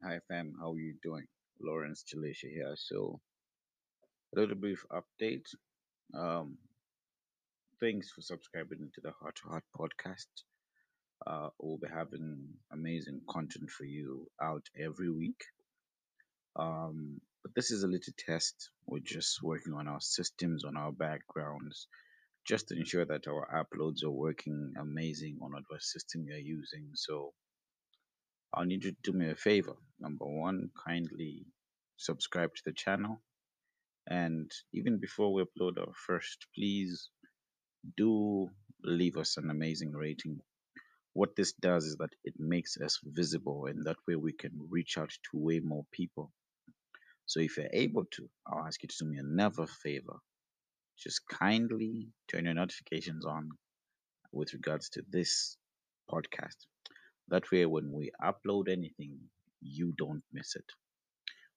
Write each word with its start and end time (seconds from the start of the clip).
Hi 0.00 0.20
fam, 0.28 0.54
how 0.60 0.74
are 0.74 0.78
you 0.78 0.94
doing? 1.02 1.26
Lawrence 1.60 2.04
Chileshe 2.04 2.48
here. 2.48 2.74
So 2.76 3.20
a 4.32 4.38
little 4.38 4.54
brief 4.54 4.84
update. 4.92 5.46
Um, 6.16 6.56
thanks 7.80 8.08
for 8.12 8.20
subscribing 8.20 8.90
to 8.94 9.00
the 9.00 9.10
Heart 9.10 9.34
to 9.42 9.48
Heart 9.48 9.64
podcast. 9.76 10.28
Uh, 11.26 11.48
we'll 11.58 11.78
be 11.78 11.88
having 11.92 12.46
amazing 12.72 13.22
content 13.28 13.70
for 13.70 13.84
you 13.86 14.28
out 14.40 14.62
every 14.78 15.10
week. 15.10 15.42
Um, 16.54 17.20
but 17.42 17.56
this 17.56 17.72
is 17.72 17.82
a 17.82 17.88
little 17.88 18.14
test. 18.24 18.70
We're 18.86 19.00
just 19.04 19.42
working 19.42 19.72
on 19.72 19.88
our 19.88 20.00
systems, 20.00 20.64
on 20.64 20.76
our 20.76 20.92
backgrounds, 20.92 21.88
just 22.46 22.68
to 22.68 22.76
ensure 22.76 23.04
that 23.04 23.26
our 23.26 23.48
uploads 23.52 24.04
are 24.04 24.10
working 24.12 24.74
amazing 24.80 25.38
on 25.42 25.50
whatever 25.50 25.80
system 25.80 26.24
you're 26.28 26.38
using. 26.38 26.90
So 26.94 27.32
I'll 28.54 28.66
need 28.66 28.84
you 28.84 28.92
to 28.92 29.12
do 29.12 29.12
me 29.18 29.30
a 29.30 29.36
favor. 29.36 29.76
Number 30.00 30.26
one, 30.26 30.70
kindly 30.86 31.46
subscribe 31.96 32.54
to 32.54 32.62
the 32.66 32.72
channel 32.72 33.20
And 34.08 34.52
even 34.74 34.98
before 34.98 35.32
we 35.32 35.44
upload 35.44 35.78
our 35.78 35.94
first, 35.94 36.46
please 36.54 37.10
do 37.96 38.50
leave 38.84 39.16
us 39.18 39.36
an 39.38 39.50
amazing 39.50 39.92
rating. 39.92 40.40
What 41.14 41.36
this 41.36 41.52
does 41.54 41.86
is 41.86 41.96
that 41.98 42.14
it 42.24 42.34
makes 42.38 42.76
us 42.78 43.00
visible, 43.04 43.66
and 43.66 43.86
that 43.86 43.98
way 44.08 44.16
we 44.16 44.32
can 44.32 44.52
reach 44.70 44.98
out 44.98 45.10
to 45.10 45.38
way 45.38 45.60
more 45.60 45.84
people. 45.92 46.32
So 47.26 47.40
if 47.40 47.56
you're 47.58 47.70
able 47.72 48.06
to, 48.12 48.30
I'll 48.46 48.66
ask 48.66 48.82
you 48.82 48.88
to 48.88 48.96
do 49.00 49.06
me 49.10 49.18
another 49.18 49.66
favor. 49.66 50.18
Just 50.98 51.26
kindly 51.28 52.08
turn 52.28 52.46
your 52.46 52.54
notifications 52.54 53.26
on 53.26 53.50
with 54.32 54.52
regards 54.54 54.90
to 54.90 55.02
this 55.10 55.56
podcast. 56.10 56.56
That 57.30 57.50
way, 57.52 57.66
when 57.66 57.92
we 57.92 58.12
upload 58.22 58.68
anything, 58.70 59.18
you 59.62 59.94
don't 59.98 60.22
miss 60.32 60.56
it. 60.56 60.64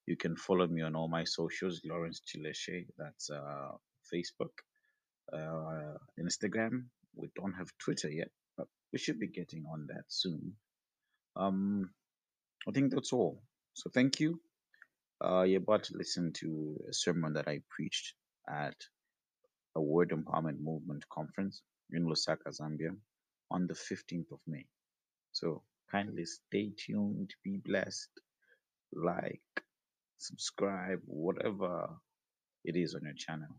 You 0.08 0.18
can 0.18 0.38
follow 0.38 0.68
me 0.68 0.82
on 0.84 0.96
all 0.96 1.08
my 1.10 1.26
socials, 1.26 1.82
Lawrence 1.86 2.22
Chileshe. 2.28 2.88
That's 2.98 3.30
uh, 3.32 3.74
Facebook. 4.14 4.52
uh, 5.34 5.98
Instagram. 6.20 6.86
We 7.16 7.30
don't 7.36 7.54
have 7.54 7.70
Twitter 7.80 8.10
yet, 8.12 8.30
but 8.58 8.68
we 8.94 9.00
should 9.00 9.20
be 9.20 9.28
getting 9.28 9.66
on 9.72 9.88
that 9.90 10.06
soon. 10.10 10.54
Um, 11.36 11.92
I 12.68 12.72
think 12.72 12.92
that's 12.94 13.14
all. 13.14 13.42
So 13.74 13.90
thank 13.94 14.20
you. 14.22 14.40
Uh, 15.24 15.44
you're 15.44 15.62
about 15.62 15.86
to 15.86 15.98
listen 15.98 16.34
to 16.34 16.78
a 16.90 16.94
sermon 16.94 17.34
that 17.34 17.48
I 17.48 17.62
preached 17.70 18.14
at 18.50 18.76
a 19.76 19.82
Word 19.82 20.12
Empowerment 20.12 20.60
Movement 20.62 21.06
conference 21.12 21.62
in 21.92 22.06
Lusaka, 22.06 22.50
Zambia, 22.50 22.96
on 23.52 23.68
the 23.68 23.76
15th 23.76 24.32
of 24.34 24.40
May. 24.48 24.66
So 25.42 25.64
kindly 25.92 26.26
stay 26.26 26.72
tuned, 26.78 27.34
be 27.44 27.58
blessed, 27.58 28.12
like, 28.94 29.42
subscribe, 30.20 31.02
whatever 31.06 31.90
it 32.64 32.76
is 32.76 32.94
on 32.94 33.02
your 33.06 33.16
channel 33.16 33.56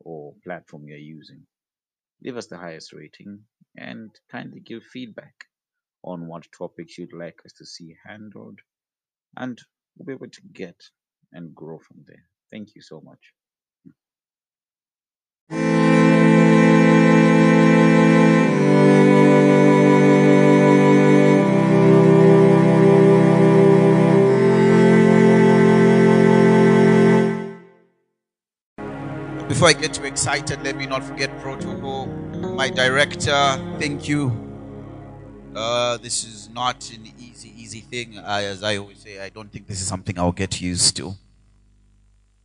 or 0.00 0.34
platform 0.44 0.86
you're 0.86 0.98
using. 0.98 1.46
Leave 2.22 2.36
us 2.36 2.48
the 2.48 2.58
highest 2.58 2.92
rating 2.92 3.40
and 3.74 4.10
kindly 4.30 4.60
give 4.60 4.84
feedback 4.84 5.46
on 6.04 6.26
what 6.26 6.52
topics 6.52 6.98
you'd 6.98 7.14
like 7.14 7.40
us 7.46 7.54
to 7.54 7.64
see 7.64 7.96
handled, 8.06 8.58
and 9.38 9.58
we'll 9.96 10.06
be 10.06 10.12
able 10.12 10.30
to 10.30 10.42
get 10.52 10.76
and 11.32 11.54
grow 11.54 11.78
from 11.78 12.04
there. 12.06 12.28
Thank 12.50 12.74
you 12.74 12.82
so 12.82 13.00
much. 13.00 13.32
Before 29.62 29.78
I 29.78 29.80
get 29.80 29.94
too 29.94 30.06
excited, 30.06 30.60
let 30.64 30.74
me 30.74 30.86
not 30.86 31.04
forget 31.04 31.30
protocol. 31.40 32.06
My 32.06 32.68
director, 32.68 33.30
thank 33.78 34.08
you. 34.08 34.32
Uh, 35.54 35.98
this 35.98 36.24
is 36.24 36.48
not 36.48 36.90
an 36.90 37.06
easy, 37.16 37.54
easy 37.56 37.78
thing. 37.78 38.18
I, 38.18 38.42
as 38.42 38.64
I 38.64 38.78
always 38.78 38.98
say, 38.98 39.20
I 39.20 39.28
don't 39.28 39.52
think 39.52 39.68
this 39.68 39.80
is 39.80 39.86
something 39.86 40.18
I'll 40.18 40.32
get 40.32 40.60
used 40.60 40.96
to. 40.96 41.14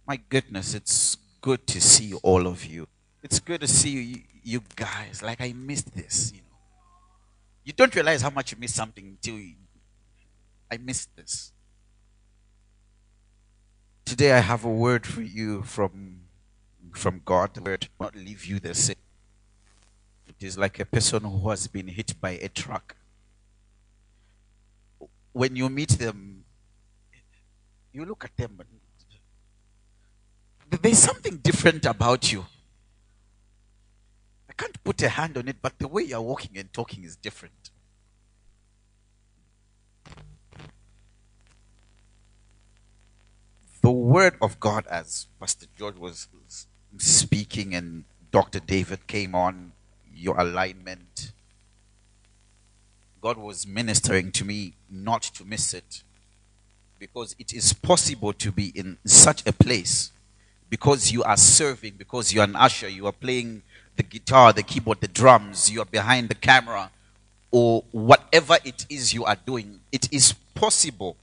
My 0.07 0.17
goodness, 0.29 0.75
it's 0.75 1.17
good 1.41 1.66
to 1.66 1.81
see 1.81 2.13
all 2.22 2.45
of 2.45 2.63
you. 2.63 2.88
It's 3.23 3.39
good 3.39 3.61
to 3.61 3.67
see 3.67 3.89
you, 3.89 4.22
you 4.44 4.61
guys. 4.75 5.23
Like 5.23 5.41
I 5.41 5.53
missed 5.53 5.95
this, 5.95 6.31
you 6.31 6.41
know. 6.41 6.57
You 7.63 7.73
don't 7.73 7.95
realize 7.95 8.22
how 8.22 8.29
much 8.29 8.51
you 8.51 8.59
miss 8.59 8.75
something 8.75 9.03
until 9.03 9.39
you, 9.39 9.56
I 10.72 10.77
missed 10.77 11.09
this. 11.16 11.51
Today 14.06 14.33
I 14.33 14.39
have 14.41 14.63
a 14.63 14.69
word 14.69 15.07
for 15.07 15.23
you 15.23 15.63
from 15.63 16.16
from 16.97 17.22
God. 17.24 17.58
Word 17.59 17.88
will 17.97 18.08
not 18.08 18.16
leave 18.16 18.46
you 18.46 18.59
the 18.59 18.74
same. 18.74 18.96
It 20.28 20.46
is 20.46 20.58
like 20.58 20.80
a 20.80 20.85
person 20.85 21.24
who 21.24 21.50
has 21.50 21.68
been 21.68 21.88
hit 21.88 22.19
by 22.19 22.31
a 22.31 22.50
truck. 22.50 22.96
When 25.31 25.56
you 25.56 25.69
meet 25.69 25.90
them, 25.90 26.44
you 27.94 28.06
look 28.06 28.25
at 28.25 28.36
them. 28.36 28.59
There's 30.69 30.97
something 30.97 31.38
different 31.38 31.86
about 31.86 32.31
you. 32.31 32.46
I 34.50 34.53
can't 34.53 34.84
put 34.84 35.02
a 35.02 35.09
hand 35.09 35.38
on 35.38 35.47
it, 35.47 35.57
but 35.62 35.78
the 35.80 35.88
way 35.88 36.03
you're 36.03 36.22
walking 36.22 36.57
and 36.57 36.72
talking 36.74 37.03
is 37.03 37.16
different. 37.16 37.72
The 43.81 43.91
word 43.91 44.36
of 44.41 44.59
God, 44.59 44.86
as 44.88 45.28
Pastor 45.40 45.68
George 45.78 45.97
was 45.97 46.28
speaking 46.98 47.75
and 47.75 48.03
Dr. 48.31 48.59
David 48.59 49.08
came 49.08 49.36
on, 49.36 49.72
your 50.16 50.40
alignment. 50.40 51.31
God 53.22 53.38
was 53.38 53.68
ministering 53.68 54.31
to 54.34 54.46
me 54.46 54.74
not 54.90 55.22
to 55.24 55.46
miss 55.46 55.74
it 55.74 56.03
because 57.00 57.36
it 57.40 57.53
is 57.53 57.74
possible 57.74 58.34
to 58.34 58.52
be 58.52 58.72
in 58.75 58.98
such 59.06 59.46
a 59.46 59.53
place 59.53 60.12
because 60.70 61.12
you 61.12 61.24
are 61.24 61.38
serving, 61.38 61.94
because 61.98 62.34
you 62.34 62.42
are 62.42 62.46
an 62.46 62.56
usher, 62.56 62.88
you 62.88 63.06
are 63.06 63.12
playing 63.12 63.62
the 63.96 64.04
guitar, 64.04 64.54
the 64.54 64.64
keyboard, 64.64 65.02
the 65.02 65.08
drums, 65.08 65.69
you 65.72 65.81
are 65.81 65.86
behind 65.86 66.30
the 66.30 66.36
camera, 66.36 66.92
or 67.52 67.84
whatever 67.92 68.58
it 68.64 68.86
is 68.90 69.14
you 69.14 69.25
are 69.25 69.38
doing. 69.46 69.80
It 69.92 70.12
is 70.12 70.34
possible 70.54 71.16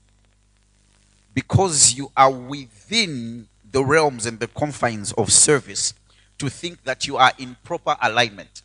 because 1.35 1.95
you 1.95 2.11
are 2.17 2.31
within 2.31 3.49
the 3.75 3.85
realms 3.85 4.25
and 4.25 4.39
the 4.39 4.47
confines 4.47 5.13
of 5.15 5.33
service 5.33 5.95
to 6.39 6.49
think 6.49 6.85
that 6.85 7.09
you 7.09 7.17
are 7.17 7.33
in 7.39 7.57
proper 7.65 7.97
alignment. 8.01 8.63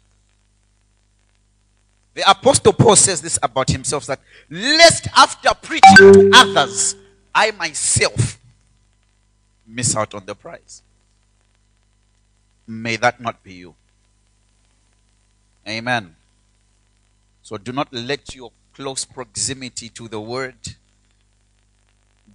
The 2.13 2.29
Apostle 2.29 2.73
Paul 2.73 2.95
says 2.95 3.19
this 3.19 3.39
about 3.41 3.69
himself 3.69 4.05
that 4.05 4.19
lest 4.51 5.07
after 5.17 5.49
preaching 5.63 5.95
to 5.97 6.31
others, 6.35 6.95
I 7.33 7.49
myself 7.51 8.39
miss 9.65 9.95
out 9.95 10.13
on 10.13 10.27
the 10.27 10.35
prize. 10.35 10.83
May 12.67 12.97
that 12.97 13.19
not 13.19 13.41
be 13.41 13.53
you. 13.53 13.73
Amen. 15.67 16.15
So 17.41 17.57
do 17.57 17.71
not 17.71 17.91
let 17.91 18.35
your 18.35 18.51
close 18.75 19.05
proximity 19.05 19.89
to 19.89 20.07
the 20.07 20.21
word 20.21 20.75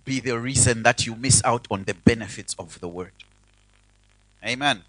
be 0.04 0.20
the 0.20 0.38
reason 0.38 0.82
that 0.82 1.06
you 1.06 1.16
miss 1.16 1.42
out 1.44 1.66
on 1.70 1.84
the 1.84 1.94
benefits 1.94 2.54
of 2.58 2.80
the 2.80 2.88
word. 2.88 3.12
Amen. 4.44 4.82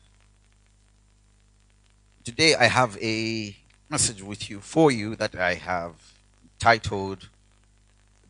Today 2.23 2.55
I 2.55 2.65
have 2.65 2.97
a 3.01 3.55
message 3.89 4.21
with 4.21 4.49
you 4.49 4.59
for 4.59 4.91
you 4.91 5.15
that 5.15 5.35
I 5.35 5.53
have 5.53 6.13
titled 6.59 7.29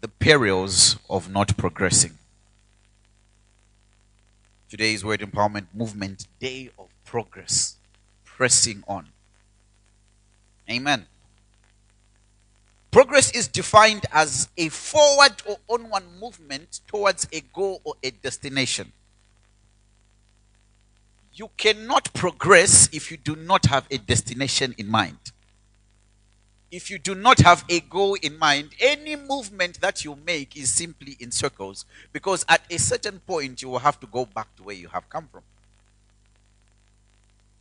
The 0.02 0.08
Perils 0.08 0.98
of 1.10 1.32
Not 1.32 1.58
Progressing. 1.58 2.18
Today's 4.70 5.06
Word 5.06 5.22
Empowerment 5.22 5.68
Movement 5.74 6.28
Day 6.40 6.70
of 6.78 6.90
Progress, 7.06 7.78
pressing 8.26 8.84
on. 8.88 9.08
Amen. 10.70 11.06
Progress 12.96 13.30
is 13.32 13.50
defined 13.50 14.06
as 14.14 14.48
a 14.56 14.70
forward 14.70 15.34
or 15.46 15.58
onward 15.68 16.04
movement 16.18 16.80
towards 16.88 17.28
a 17.34 17.42
goal 17.54 17.82
or 17.84 17.96
a 18.02 18.10
destination. 18.10 18.90
You 21.34 21.50
cannot 21.58 22.14
progress 22.14 22.88
if 22.94 23.12
you 23.12 23.18
do 23.18 23.36
not 23.36 23.66
have 23.66 23.86
a 23.92 23.98
destination 23.98 24.74
in 24.78 24.88
mind. 24.88 25.18
If 26.72 26.90
you 26.90 26.98
do 26.98 27.16
not 27.16 27.40
have 27.40 27.66
a 27.68 27.82
goal 27.82 28.16
in 28.22 28.40
mind, 28.40 28.70
any 28.80 29.18
movement 29.18 29.82
that 29.82 30.06
you 30.06 30.18
make 30.26 30.56
is 30.56 30.70
simply 30.70 31.18
in 31.20 31.32
circles 31.32 31.84
because 32.14 32.46
at 32.48 32.62
a 32.72 32.80
certain 32.80 33.20
point 33.20 33.62
you 33.62 33.68
will 33.68 33.80
have 33.80 34.00
to 34.00 34.08
go 34.08 34.26
back 34.26 34.56
to 34.56 34.64
where 34.64 34.76
you 34.76 34.88
have 34.88 35.10
come 35.10 35.28
from. 35.30 35.44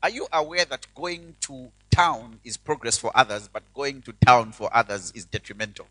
Are 0.05 0.11
you 0.11 0.29
aware 0.35 0.67
that 0.67 0.87
going 0.95 1.35
to 1.41 1.73
town 1.91 2.39
is 2.45 2.59
progress 2.59 2.99
for 2.99 3.11
others, 3.15 3.49
but 3.51 3.63
going 3.73 4.03
to 4.03 4.13
town 4.27 4.53
for 4.53 4.69
others 4.77 5.11
is 5.15 5.25
detrimental? 5.25 5.87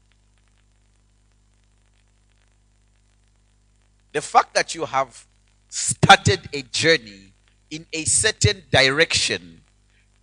The 4.11 4.21
fact 4.21 4.53
that 4.53 4.75
you 4.75 4.85
have 4.85 5.25
started 5.67 6.41
a 6.53 6.61
journey 6.61 7.33
in 7.71 7.87
a 7.91 8.03
certain 8.03 8.61
direction, 8.69 9.61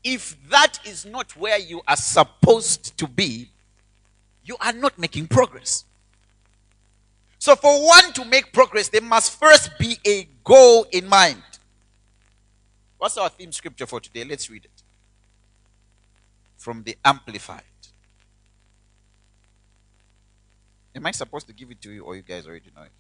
if 0.05 0.37
that 0.51 0.79
is 0.85 1.05
not 1.05 1.37
where 1.37 1.59
you 1.59 1.83
are 1.89 1.97
supposed 1.97 2.97
to 2.97 3.09
be, 3.09 3.51
you 4.45 4.57
are 4.61 4.73
not 4.73 5.01
making 5.01 5.27
progress. 5.27 5.85
So, 7.41 7.57
for 7.57 7.85
one 7.85 8.13
to 8.13 8.25
make 8.25 8.53
progress, 8.53 8.89
there 8.89 9.01
must 9.01 9.37
first 9.37 9.77
be 9.81 9.99
a 10.07 10.29
goal 10.45 10.87
in 10.93 11.09
mind. 11.09 11.43
What's 13.01 13.17
our 13.17 13.31
theme 13.31 13.51
scripture 13.51 13.87
for 13.87 13.99
today? 13.99 14.25
Let's 14.25 14.51
read 14.51 14.67
it 14.67 14.83
from 16.59 16.83
the 16.83 16.99
Amplified. 17.03 17.63
Am 20.95 21.07
I 21.07 21.13
supposed 21.13 21.47
to 21.47 21.55
give 21.55 21.71
it 21.71 21.81
to 21.81 21.91
you, 21.91 22.05
or 22.05 22.15
you 22.15 22.21
guys 22.21 22.47
already 22.47 22.71
know 22.77 22.83
it? 22.83 22.93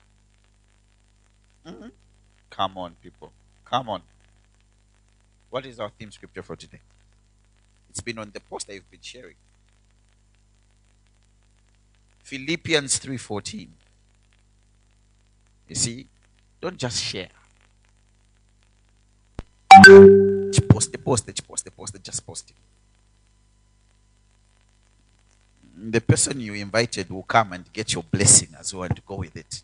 Mm-hmm. 1.68 1.88
Come 2.48 2.78
on, 2.78 2.96
people. 3.02 3.30
Come 3.66 3.90
on. 3.90 4.00
What 5.50 5.66
is 5.66 5.78
our 5.78 5.90
theme 5.90 6.10
scripture 6.10 6.42
for 6.42 6.56
today? 6.56 6.80
It's 7.90 8.00
been 8.00 8.18
on 8.18 8.30
the 8.32 8.40
poster 8.40 8.72
you've 8.72 8.90
been 8.90 9.00
sharing. 9.02 9.36
Philippians 12.22 12.98
3:14. 13.00 13.68
You 15.68 15.74
see, 15.74 16.06
don't 16.62 16.78
just 16.78 17.02
share. 17.02 17.28
Post 19.84 20.94
it, 20.94 21.04
post 21.04 21.28
it, 21.28 21.48
post 21.48 21.66
it, 21.66 21.76
post 21.76 21.94
it, 21.94 22.04
just 22.04 22.26
post 22.26 22.50
it. 22.50 22.56
The 25.92 26.00
person 26.00 26.40
you 26.40 26.54
invited 26.54 27.10
will 27.10 27.22
come 27.22 27.52
and 27.52 27.72
get 27.72 27.94
your 27.94 28.02
blessing 28.04 28.50
as 28.58 28.74
well 28.74 28.84
and 28.84 29.06
go 29.06 29.16
with 29.16 29.36
it. 29.36 29.62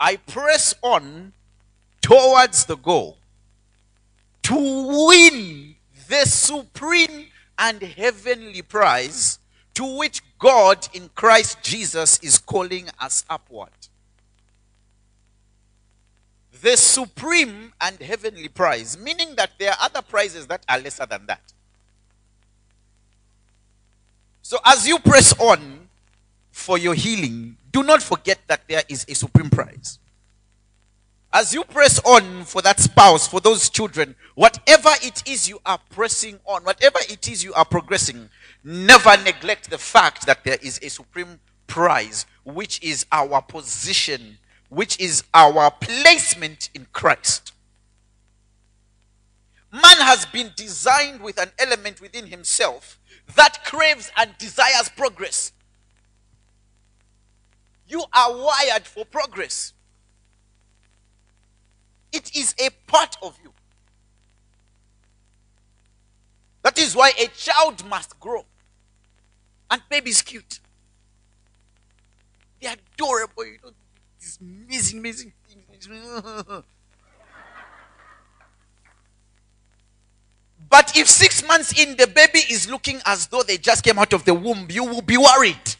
I 0.00 0.16
press 0.16 0.74
on 0.82 1.32
towards 2.00 2.66
the 2.66 2.76
goal 2.76 3.18
to 4.44 4.54
win 5.08 5.74
the 6.08 6.24
supreme 6.24 7.26
and 7.58 7.82
heavenly 7.82 8.62
prize 8.62 9.40
to 9.74 9.98
which 9.98 10.22
God 10.38 10.88
in 10.94 11.10
Christ 11.14 11.62
Jesus 11.62 12.18
is 12.22 12.38
calling 12.38 12.88
us 13.00 13.24
upward. 13.28 13.70
The 16.62 16.76
supreme 16.76 17.72
and 17.80 17.98
heavenly 18.00 18.48
prize, 18.48 18.98
meaning 18.98 19.34
that 19.36 19.52
there 19.58 19.72
are 19.72 19.78
other 19.80 20.02
prizes 20.02 20.46
that 20.48 20.64
are 20.68 20.78
lesser 20.78 21.06
than 21.06 21.26
that. 21.26 21.40
So, 24.42 24.58
as 24.64 24.88
you 24.88 24.98
press 24.98 25.38
on 25.38 25.88
for 26.50 26.78
your 26.78 26.94
healing, 26.94 27.56
do 27.70 27.82
not 27.82 28.02
forget 28.02 28.38
that 28.46 28.66
there 28.66 28.82
is 28.88 29.04
a 29.08 29.14
supreme 29.14 29.50
prize. 29.50 29.98
As 31.32 31.52
you 31.52 31.62
press 31.64 32.00
on 32.04 32.44
for 32.44 32.62
that 32.62 32.80
spouse, 32.80 33.28
for 33.28 33.40
those 33.40 33.68
children, 33.68 34.16
whatever 34.34 34.88
it 35.02 35.22
is 35.28 35.48
you 35.48 35.60
are 35.66 35.78
pressing 35.90 36.40
on, 36.46 36.64
whatever 36.64 36.98
it 37.10 37.28
is 37.28 37.44
you 37.44 37.52
are 37.52 37.66
progressing, 37.66 38.30
never 38.64 39.14
neglect 39.18 39.68
the 39.68 39.76
fact 39.76 40.24
that 40.24 40.42
there 40.44 40.56
is 40.62 40.80
a 40.82 40.88
supreme 40.88 41.38
prize, 41.66 42.24
which 42.44 42.82
is 42.82 43.04
our 43.12 43.42
position, 43.42 44.38
which 44.68 44.98
is 45.00 45.24
our 45.34 45.70
placement 45.70 46.70
in 46.74 46.86
Christ. 46.92 47.52
Man 49.72 49.98
has 49.98 50.26
been 50.26 50.50
designed 50.56 51.20
with 51.20 51.38
an 51.38 51.50
element 51.58 52.00
within 52.00 52.26
himself 52.26 52.98
that 53.36 53.64
craves 53.64 54.10
and 54.16 54.36
desires 54.38 54.88
progress. 54.96 55.52
You 57.86 58.04
are 58.12 58.36
wired 58.36 58.86
for 58.86 59.04
progress. 59.04 59.72
It 62.12 62.34
is 62.34 62.54
a 62.58 62.70
part 62.86 63.16
of 63.22 63.38
you. 63.42 63.52
That 66.62 66.78
is 66.78 66.96
why 66.96 67.12
a 67.18 67.26
child 67.28 67.86
must 67.86 68.18
grow. 68.18 68.44
And 69.70 69.82
babies 69.90 70.22
cute. 70.22 70.60
They're 72.60 72.76
adorable, 72.94 73.46
you 73.46 73.58
know, 73.62 73.70
amazing, 74.36 74.98
amazing 74.98 75.32
but 80.68 80.96
if 80.96 81.08
six 81.08 81.46
months 81.46 81.72
in 81.80 81.96
the 81.96 82.06
baby 82.06 82.40
is 82.50 82.68
looking 82.68 83.00
as 83.06 83.28
though 83.28 83.42
they 83.42 83.56
just 83.56 83.82
came 83.84 83.98
out 83.98 84.12
of 84.12 84.24
the 84.24 84.34
womb, 84.34 84.66
you 84.68 84.84
will 84.84 85.02
be 85.02 85.16
worried. 85.16 85.76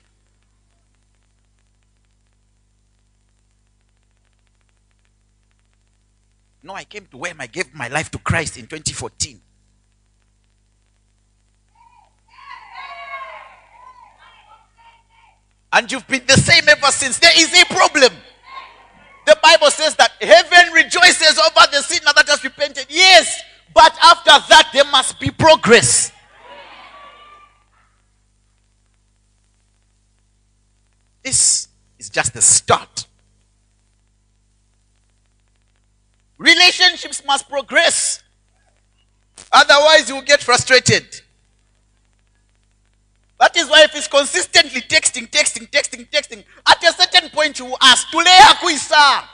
No, 6.62 6.74
I 6.74 6.84
came 6.84 7.06
to 7.06 7.16
where 7.16 7.34
I 7.38 7.46
gave 7.46 7.74
my 7.74 7.88
life 7.88 8.10
to 8.10 8.18
Christ 8.18 8.58
in 8.58 8.66
2014. 8.66 9.40
And 15.72 15.92
you've 15.92 16.06
been 16.06 16.24
the 16.26 16.34
same 16.34 16.68
ever 16.68 16.86
since. 16.88 17.18
There 17.18 17.32
is 17.36 17.52
a 17.54 17.64
problem. 17.66 18.12
The 19.28 19.36
Bible 19.42 19.70
says 19.70 19.94
that 19.96 20.12
heaven 20.22 20.72
rejoices 20.72 21.38
over 21.38 21.66
the 21.70 21.82
sinner 21.82 22.12
that 22.16 22.26
has 22.28 22.42
repented. 22.42 22.86
Yes, 22.88 23.42
but 23.74 23.94
after 24.02 24.30
that, 24.30 24.70
there 24.72 24.86
must 24.86 25.20
be 25.20 25.30
progress. 25.30 26.10
This 31.22 31.68
is 31.98 32.08
just 32.08 32.32
the 32.32 32.40
start. 32.40 33.06
Relationships 36.38 37.22
must 37.26 37.50
progress. 37.50 38.22
Otherwise, 39.52 40.08
you 40.08 40.14
will 40.14 40.22
get 40.22 40.42
frustrated. 40.42 41.04
That 43.40 43.56
is 43.56 43.68
why 43.68 43.84
if 43.84 43.94
it's 43.94 44.08
consistently 44.08 44.80
texting, 44.80 45.30
texting, 45.30 45.70
texting, 45.70 46.08
texting, 46.10 46.44
at 46.66 46.82
a 46.82 46.92
certain 46.92 47.30
point 47.30 47.58
you 47.58 47.66
will 47.66 47.78
ask, 47.80 48.08
Tulea 48.08 48.54
kuisa. 48.60 49.24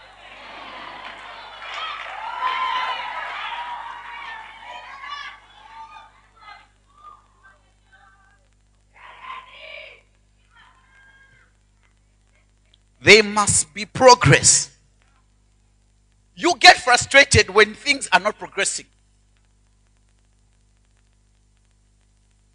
There 13.01 13.23
must 13.23 13.73
be 13.75 13.85
progress. 13.85 14.71
You 16.35 16.55
get 16.59 16.79
frustrated 16.79 17.51
when 17.51 17.75
things 17.75 18.09
are 18.13 18.21
not 18.21 18.39
progressing. 18.39 18.87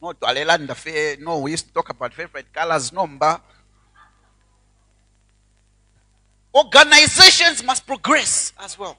No, 0.02 0.14
to 0.14 1.18
No, 1.20 1.40
we 1.40 1.52
used 1.52 1.68
to 1.68 1.74
talk 1.74 1.90
about 1.90 2.14
favorite 2.14 2.52
colors 2.54 2.94
number. 2.94 3.40
Organizations 6.56 7.64
must 7.64 7.86
progress 7.86 8.54
as 8.60 8.78
well. 8.80 8.98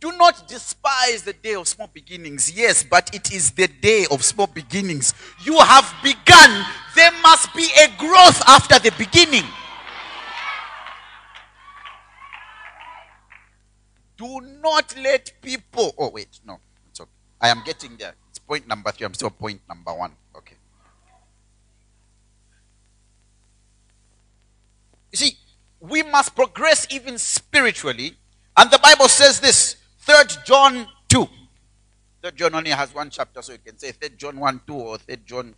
Do 0.00 0.12
not 0.12 0.48
despise 0.48 1.24
the 1.24 1.34
day 1.34 1.54
of 1.54 1.68
small 1.68 1.88
beginnings. 1.92 2.50
Yes, 2.56 2.82
but 2.82 3.14
it 3.14 3.32
is 3.32 3.50
the 3.50 3.68
day 3.68 4.06
of 4.10 4.24
small 4.24 4.46
beginnings. 4.46 5.12
You 5.44 5.58
have 5.58 5.92
begun. 6.02 6.64
There 6.96 7.12
must 7.22 7.54
be 7.54 7.68
a 7.82 7.88
growth 7.98 8.42
after 8.48 8.78
the 8.78 8.92
beginning. 8.96 9.44
Do 14.16 14.40
not 14.62 14.94
let 14.96 15.32
people. 15.42 15.94
Oh, 15.98 16.10
wait, 16.10 16.40
no. 16.46 16.60
I 17.40 17.48
am 17.48 17.62
getting 17.64 17.96
there. 17.96 18.14
It's 18.28 18.38
point 18.38 18.68
number 18.68 18.90
three. 18.92 19.06
I'm 19.06 19.14
still 19.14 19.30
point 19.30 19.60
number 19.68 19.94
one. 19.94 20.12
Okay. 20.36 20.56
You 25.12 25.16
see, 25.16 25.36
we 25.80 26.02
must 26.02 26.34
progress 26.34 26.86
even 26.90 27.18
spiritually. 27.18 28.16
And 28.56 28.70
the 28.70 28.78
Bible 28.78 29.08
says 29.08 29.40
this 29.40 29.76
Third 29.98 30.32
John 30.44 30.86
2. 31.08 31.26
Third 32.22 32.36
John 32.36 32.54
only 32.54 32.70
has 32.70 32.94
one 32.94 33.08
chapter, 33.10 33.40
so 33.40 33.52
you 33.52 33.58
can 33.58 33.78
say 33.78 33.92
Third 33.92 34.18
John 34.18 34.38
1 34.38 34.60
2 34.66 34.74
or 34.74 34.98
Third 34.98 35.26
John. 35.26 35.54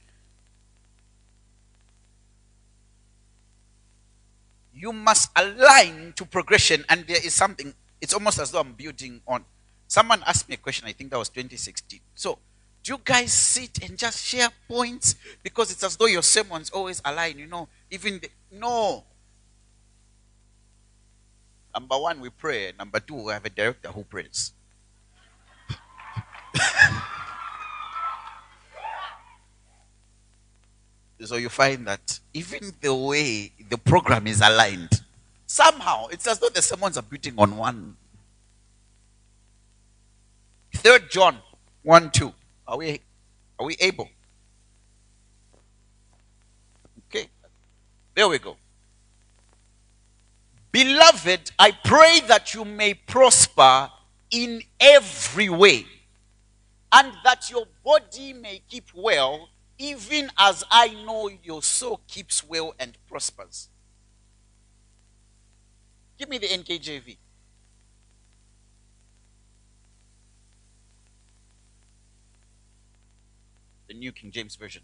You 4.74 4.92
must 4.92 5.30
align 5.36 6.12
to 6.16 6.24
progression, 6.24 6.84
and 6.88 7.06
there 7.06 7.24
is 7.24 7.34
something 7.34 7.74
it's 8.00 8.14
almost 8.14 8.38
as 8.38 8.50
though 8.50 8.60
I'm 8.60 8.72
building 8.72 9.20
on. 9.26 9.44
Someone 9.92 10.22
asked 10.26 10.48
me 10.48 10.54
a 10.54 10.56
question, 10.56 10.88
I 10.88 10.92
think 10.92 11.10
that 11.10 11.18
was 11.18 11.28
2016. 11.28 12.00
So, 12.14 12.38
do 12.82 12.94
you 12.94 13.00
guys 13.04 13.30
sit 13.30 13.86
and 13.86 13.98
just 13.98 14.24
share 14.24 14.48
points? 14.66 15.16
Because 15.42 15.70
it's 15.70 15.84
as 15.84 15.96
though 15.96 16.06
your 16.06 16.22
sermons 16.22 16.70
always 16.70 17.02
align, 17.04 17.38
you 17.38 17.46
know. 17.46 17.68
Even 17.90 18.18
the, 18.18 18.30
no. 18.50 19.04
Number 21.74 21.98
one, 21.98 22.22
we 22.22 22.30
pray. 22.30 22.72
Number 22.78 23.00
two, 23.00 23.16
we 23.16 23.32
have 23.32 23.44
a 23.44 23.50
director 23.50 23.90
who 23.90 24.02
prays. 24.04 24.54
So 31.24 31.36
you 31.36 31.50
find 31.50 31.86
that 31.86 32.18
even 32.34 32.72
the 32.80 32.92
way 32.92 33.52
the 33.68 33.78
program 33.78 34.26
is 34.26 34.40
aligned, 34.40 35.02
somehow 35.46 36.06
it's 36.08 36.26
as 36.26 36.40
though 36.40 36.48
the 36.48 36.62
sermons 36.62 36.98
are 36.98 37.02
building 37.02 37.34
on 37.38 37.56
one. 37.56 37.96
Third 40.82 41.12
John 41.12 41.38
1 41.84 42.10
2. 42.10 42.32
Are 42.66 42.76
we 42.76 43.00
are 43.56 43.66
we 43.66 43.76
able? 43.78 44.08
Okay. 47.06 47.28
There 48.16 48.28
we 48.28 48.40
go. 48.40 48.56
Beloved, 50.72 51.52
I 51.56 51.70
pray 51.70 52.20
that 52.26 52.52
you 52.54 52.64
may 52.64 52.94
prosper 52.94 53.90
in 54.32 54.62
every 54.80 55.48
way, 55.48 55.86
and 56.90 57.12
that 57.22 57.48
your 57.48 57.66
body 57.84 58.32
may 58.32 58.60
keep 58.68 58.88
well, 58.92 59.50
even 59.78 60.32
as 60.36 60.64
I 60.68 60.88
know 61.04 61.30
your 61.44 61.62
soul 61.62 62.00
keeps 62.08 62.42
well 62.42 62.74
and 62.80 62.98
prospers. 63.06 63.68
Give 66.18 66.28
me 66.28 66.38
the 66.38 66.48
NKJV. 66.48 67.18
The 73.92 73.98
New 73.98 74.12
King 74.12 74.30
James 74.30 74.56
Version. 74.56 74.80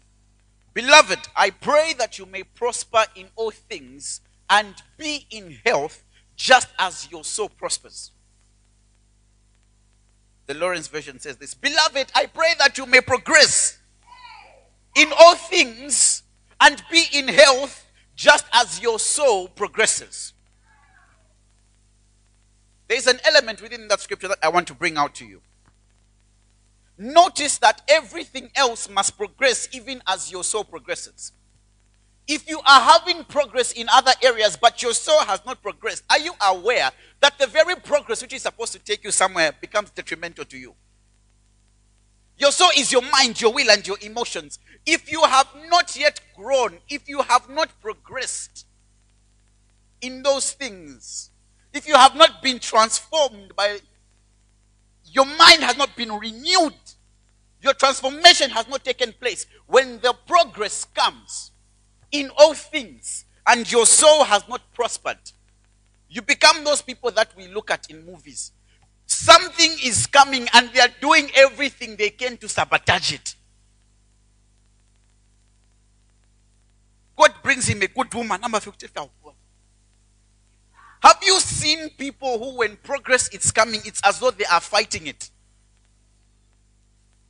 Beloved, 0.75 1.17
I 1.35 1.49
pray 1.49 1.95
that 1.97 2.19
you 2.19 2.27
may 2.27 2.43
prosper 2.43 3.05
in 3.15 3.25
all 3.35 3.49
things 3.49 4.21
and 4.51 4.75
be 4.97 5.25
in 5.31 5.57
health 5.65 6.03
just 6.35 6.67
as 6.77 7.07
your 7.09 7.23
soul 7.23 7.49
prospers. 7.49 8.11
The 10.45 10.53
Lawrence 10.53 10.87
version 10.87 11.17
says 11.17 11.37
this 11.37 11.55
Beloved, 11.55 12.11
I 12.13 12.27
pray 12.27 12.53
that 12.59 12.77
you 12.77 12.85
may 12.85 13.01
progress 13.01 13.79
in 14.95 15.11
all 15.19 15.33
things 15.33 16.21
and 16.61 16.79
be 16.91 17.05
in 17.11 17.29
health 17.29 17.87
just 18.15 18.45
as 18.53 18.79
your 18.79 18.99
soul 18.99 19.47
progresses. 19.47 20.33
There's 22.87 23.07
an 23.07 23.19
element 23.25 23.59
within 23.59 23.87
that 23.87 24.01
scripture 24.01 24.27
that 24.27 24.39
I 24.43 24.49
want 24.49 24.67
to 24.67 24.75
bring 24.75 24.97
out 24.97 25.15
to 25.15 25.25
you. 25.25 25.41
Notice 27.01 27.59
that 27.59 27.81
everything 27.87 28.51
else 28.55 28.89
must 28.89 29.17
progress 29.17 29.69
even 29.71 30.01
as 30.05 30.29
your 30.29 30.43
soul 30.43 30.65
progresses. 30.65 31.31
If 32.27 32.47
you 32.49 32.59
are 32.59 32.81
having 32.81 33.23
progress 33.23 33.71
in 33.71 33.87
other 33.89 34.11
areas, 34.21 34.57
but 34.61 34.83
your 34.83 34.93
soul 34.93 35.21
has 35.21 35.39
not 35.45 35.63
progressed, 35.63 36.03
are 36.09 36.19
you 36.19 36.33
aware 36.41 36.91
that 37.21 37.39
the 37.39 37.47
very 37.47 37.77
progress 37.77 38.21
which 38.21 38.33
is 38.33 38.41
supposed 38.41 38.73
to 38.73 38.79
take 38.79 39.05
you 39.05 39.11
somewhere 39.11 39.53
becomes 39.61 39.91
detrimental 39.91 40.43
to 40.43 40.57
you? 40.57 40.75
Your 42.37 42.51
soul 42.51 42.69
is 42.77 42.91
your 42.91 43.01
mind, 43.01 43.39
your 43.39 43.53
will, 43.53 43.71
and 43.71 43.87
your 43.87 43.97
emotions. 44.01 44.59
If 44.85 45.09
you 45.09 45.23
have 45.23 45.47
not 45.69 45.97
yet 45.97 46.19
grown, 46.35 46.79
if 46.89 47.07
you 47.07 47.21
have 47.21 47.49
not 47.49 47.69
progressed 47.81 48.65
in 50.01 50.21
those 50.21 50.51
things, 50.51 51.31
if 51.73 51.87
you 51.87 51.95
have 51.95 52.15
not 52.15 52.43
been 52.43 52.59
transformed 52.59 53.55
by 53.55 53.79
your 55.11 55.25
mind 55.25 55.63
has 55.63 55.77
not 55.77 55.95
been 55.95 56.11
renewed, 56.11 56.73
your 57.61 57.73
transformation 57.73 58.49
has 58.51 58.67
not 58.67 58.83
taken 58.83 59.13
place. 59.13 59.45
When 59.67 59.99
the 59.99 60.13
progress 60.25 60.85
comes, 60.85 61.51
in 62.11 62.29
all 62.37 62.53
things 62.53 63.25
and 63.45 63.71
your 63.71 63.85
soul 63.85 64.23
has 64.23 64.47
not 64.47 64.61
prospered, 64.73 65.17
you 66.09 66.21
become 66.21 66.63
those 66.63 66.81
people 66.81 67.11
that 67.11 67.29
we 67.35 67.47
look 67.47 67.69
at 67.71 67.89
in 67.89 68.05
movies. 68.05 68.51
Something 69.05 69.71
is 69.83 70.07
coming 70.07 70.47
and 70.53 70.69
they 70.73 70.79
are 70.79 70.89
doing 71.01 71.29
everything 71.35 71.95
they 71.95 72.09
can 72.09 72.37
to 72.37 72.49
sabotage 72.49 73.13
it. 73.13 73.35
God 77.15 77.33
brings 77.43 77.67
him 77.67 77.81
a 77.81 77.87
good 77.87 78.13
woman, 78.13 78.39
number 78.39 78.59
54. 78.59 79.09
Have 81.01 81.17
you 81.21 81.39
seen 81.39 81.89
people 81.91 82.37
who, 82.37 82.57
when 82.57 82.77
progress 82.77 83.29
is 83.29 83.51
coming, 83.51 83.81
it's 83.85 84.01
as 84.03 84.19
though 84.19 84.31
they 84.31 84.45
are 84.45 84.61
fighting 84.61 85.07
it? 85.07 85.29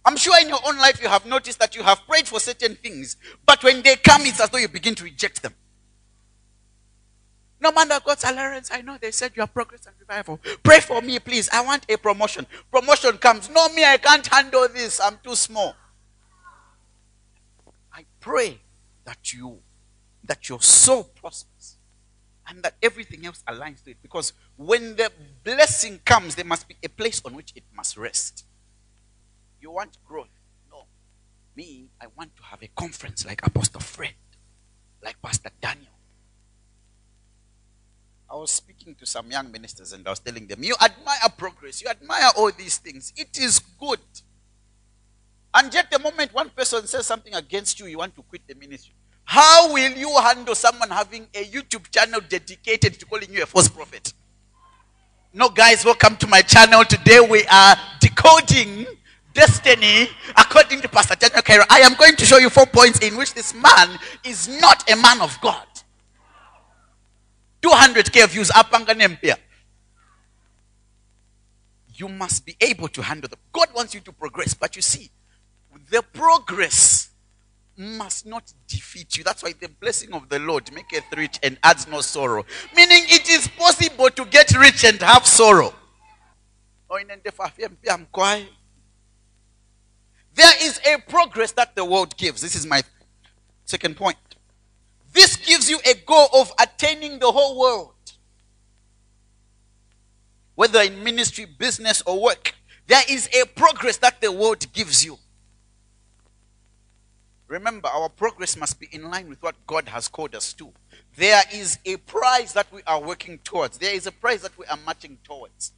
I'm 0.06 0.18
sure 0.18 0.40
in 0.42 0.50
your 0.50 0.60
own 0.66 0.78
life 0.78 1.02
you 1.02 1.10
have 1.10 1.26
noticed 1.26 1.60
that 1.60 1.76
you 1.76 1.84
have 1.84 2.06
prayed 2.08 2.28
for 2.28 2.40
certain 2.40 2.76
things, 2.76 3.18
but 3.46 3.64
when 3.64 3.82
they 3.82 3.96
come, 3.96 4.22
it's 4.24 4.40
as 4.40 4.50
though 4.50 4.58
you 4.58 4.68
begin 4.68 4.96
to 4.96 5.04
reject 5.04 5.42
them. 5.42 5.54
No 7.62 7.72
that 7.72 8.06
God's 8.06 8.24
allowance, 8.24 8.70
I 8.72 8.82
know 8.82 8.98
they 9.00 9.12
said 9.12 9.34
you 9.36 9.44
are 9.44 9.48
progress 9.48 9.86
and 9.86 9.96
revival. 10.00 10.40
Pray 10.64 10.80
for 10.80 11.02
me, 11.02 11.20
please. 11.20 11.50
I 11.52 11.62
want 11.62 11.86
a 11.90 11.98
promotion. 11.98 12.48
Promotion 12.72 13.18
comes. 13.18 13.50
No, 13.50 13.68
me, 13.70 13.84
I 13.84 13.98
can't 13.98 14.26
handle 14.26 14.68
this. 14.70 15.02
I'm 15.02 15.20
too 15.22 15.36
small. 15.36 15.76
I 17.94 18.06
pray 18.22 18.60
that 19.04 19.34
you, 19.34 19.60
that 20.24 20.48
your 20.48 20.62
soul 20.62 21.04
prospers 21.04 21.76
and 22.48 22.64
that 22.64 22.76
everything 22.82 23.26
else 23.26 23.44
aligns 23.48 23.84
to 23.84 23.92
it. 23.92 23.98
Because 24.02 24.32
when 24.56 24.96
the 24.96 25.12
blessing 25.44 26.00
comes, 26.06 26.36
there 26.36 26.46
must 26.46 26.68
be 26.68 26.78
a 26.82 26.88
place 26.88 27.22
on 27.26 27.36
which 27.36 27.52
it 27.56 27.64
must 27.76 27.98
rest. 27.98 28.46
You 29.62 29.72
want 29.72 29.98
growth? 30.08 30.30
No. 30.72 30.86
Me, 31.56 31.88
I 32.02 32.06
want 32.16 32.36
to 32.38 32.44
have 32.44 32.62
a 32.64 32.68
conference 32.76 33.26
like 33.26 33.46
Apostle 33.46 33.82
Fred, 33.82 34.14
like 35.04 35.22
Pastor 35.22 35.50
Daniel. 35.62 35.88
I 38.32 38.36
was 38.36 38.52
speaking 38.52 38.96
to 38.96 39.06
some 39.06 39.32
young 39.32 39.52
ministers 39.52 39.92
and 39.92 40.06
I 40.06 40.12
was 40.12 40.20
telling 40.20 40.46
them, 40.48 40.64
You 40.64 40.76
admire 40.82 41.30
progress, 41.38 41.82
you 41.82 41.90
admire 41.90 42.30
all 42.38 42.52
these 42.52 42.78
things. 42.78 43.12
It 43.18 43.40
is 43.40 43.60
good. 43.80 44.00
And 45.54 45.74
yet, 45.74 45.90
the 45.90 45.98
moment 45.98 46.32
one 46.34 46.52
person 46.52 46.86
says 46.86 47.08
something 47.08 47.34
against 47.34 47.80
you, 47.80 47.88
you 47.88 47.98
want 47.98 48.16
to 48.16 48.22
quit 48.22 48.42
the 48.48 48.54
ministry. 48.54 48.94
How 49.26 49.74
will 49.74 49.92
you 49.92 50.16
handle 50.22 50.56
someone 50.56 50.92
having 50.92 51.28
a 51.34 51.44
YouTube 51.44 51.90
channel 51.92 52.20
dedicated 52.28 53.00
to 53.00 53.06
calling 53.06 53.34
you 53.34 53.44
a 53.44 53.46
false 53.48 53.68
prophet? 53.68 54.14
No, 55.34 55.50
guys, 55.50 55.84
welcome 55.84 56.16
to 56.18 56.28
my 56.28 56.42
channel. 56.42 56.84
Today 56.84 57.20
we 57.20 57.46
are 57.46 57.76
decoding 58.00 58.86
destiny 59.40 60.10
according 60.36 60.82
to 60.82 60.90
Pastor 60.90 61.16
Daniel 61.16 61.42
Cairo. 61.42 61.64
I 61.70 61.80
am 61.80 61.94
going 61.96 62.18
to 62.18 62.26
show 62.26 62.40
you 62.40 62.50
four 62.50 62.66
points 62.66 63.00
in 63.00 63.16
which 63.16 63.34
this 63.34 63.54
man 63.54 63.98
is 64.26 64.50
not 64.60 64.90
a 64.92 64.98
man 64.98 65.22
of 65.22 65.40
God. 65.40 65.66
200k 67.62 68.28
views 68.28 68.50
apanga 68.50 68.94
nempia. 68.94 69.38
You 71.94 72.10
must 72.10 72.46
be 72.46 72.58
able 72.60 72.90
to 72.90 73.02
handle 73.02 73.30
them. 73.30 73.40
God 73.54 73.70
wants 73.74 73.94
you 73.94 74.02
to 74.02 74.12
progress, 74.12 74.54
but 74.54 74.76
you 74.76 74.82
see, 74.82 75.10
the 75.90 76.02
progress 76.02 77.10
must 77.78 78.26
not 78.26 78.44
defeat 78.68 79.18
you. 79.18 79.24
That's 79.24 79.42
why 79.42 79.54
the 79.58 79.70
blessing 79.70 80.14
of 80.14 80.28
the 80.28 80.40
Lord 80.40 80.70
maketh 80.74 81.06
rich 81.16 81.40
and 81.42 81.58
adds 81.64 81.88
no 81.88 82.02
sorrow. 82.02 82.46
Meaning 82.76 83.04
it 83.08 83.30
is 83.30 83.48
possible 83.48 84.10
to 84.10 84.26
get 84.26 84.52
rich 84.58 84.84
and 84.84 85.02
have 85.02 85.26
sorrow. 85.26 85.74
Oh, 86.90 87.00
There 90.36 90.54
is 90.62 90.80
a 90.86 91.00
progress 91.00 91.52
that 91.54 91.76
the 91.76 91.86
world 91.86 92.16
gives. 92.18 92.42
This 92.42 92.56
is 92.56 92.66
my 92.66 92.82
second 93.66 93.98
point. 93.98 94.18
This 95.14 95.36
gives 95.36 95.70
you 95.70 95.80
a 95.86 95.96
goal 96.06 96.28
of 96.34 96.52
attaining 96.60 97.20
the 97.20 97.32
whole 97.32 97.60
world. 97.60 97.94
Whether 100.56 100.82
in 100.82 101.04
ministry, 101.04 101.46
business, 101.46 102.02
or 102.06 102.22
work, 102.22 102.54
there 102.88 103.04
is 103.10 103.30
a 103.34 103.46
progress 103.46 103.98
that 103.98 104.22
the 104.22 104.32
world 104.32 104.72
gives 104.74 105.06
you. 105.06 105.18
Remember, 107.48 107.90
our 107.90 108.10
progress 108.10 108.56
must 108.56 108.80
be 108.80 108.88
in 108.92 109.10
line 109.10 109.28
with 109.28 109.42
what 109.42 109.56
God 109.66 109.90
has 109.90 110.08
called 110.08 110.36
us 110.36 110.54
to. 110.54 110.72
There 111.16 111.42
is 111.52 111.80
a 111.86 111.98
prize 111.98 112.54
that 112.54 112.72
we 112.72 112.82
are 112.86 113.02
working 113.02 113.40
towards, 113.40 113.78
there 113.80 113.94
is 113.94 114.06
a 114.06 114.12
prize 114.12 114.44
that 114.44 114.58
we 114.58 114.66
are 114.66 114.78
marching 114.86 115.18
towards. 115.24 115.72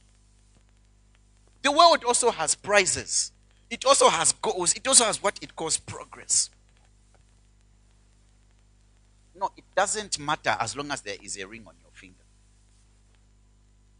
The 1.62 1.72
world 1.72 2.04
also 2.04 2.30
has 2.30 2.54
prizes. 2.54 3.32
It 3.72 3.86
also 3.86 4.10
has 4.10 4.32
goals. 4.32 4.74
It 4.74 4.86
also 4.86 5.04
has 5.04 5.22
what 5.22 5.38
it 5.40 5.56
calls 5.56 5.78
progress. 5.78 6.50
No, 9.34 9.50
it 9.56 9.64
doesn't 9.74 10.18
matter 10.18 10.54
as 10.60 10.76
long 10.76 10.90
as 10.90 11.00
there 11.00 11.16
is 11.22 11.38
a 11.38 11.46
ring 11.46 11.64
on 11.66 11.72
your 11.80 11.90
finger. 11.90 12.22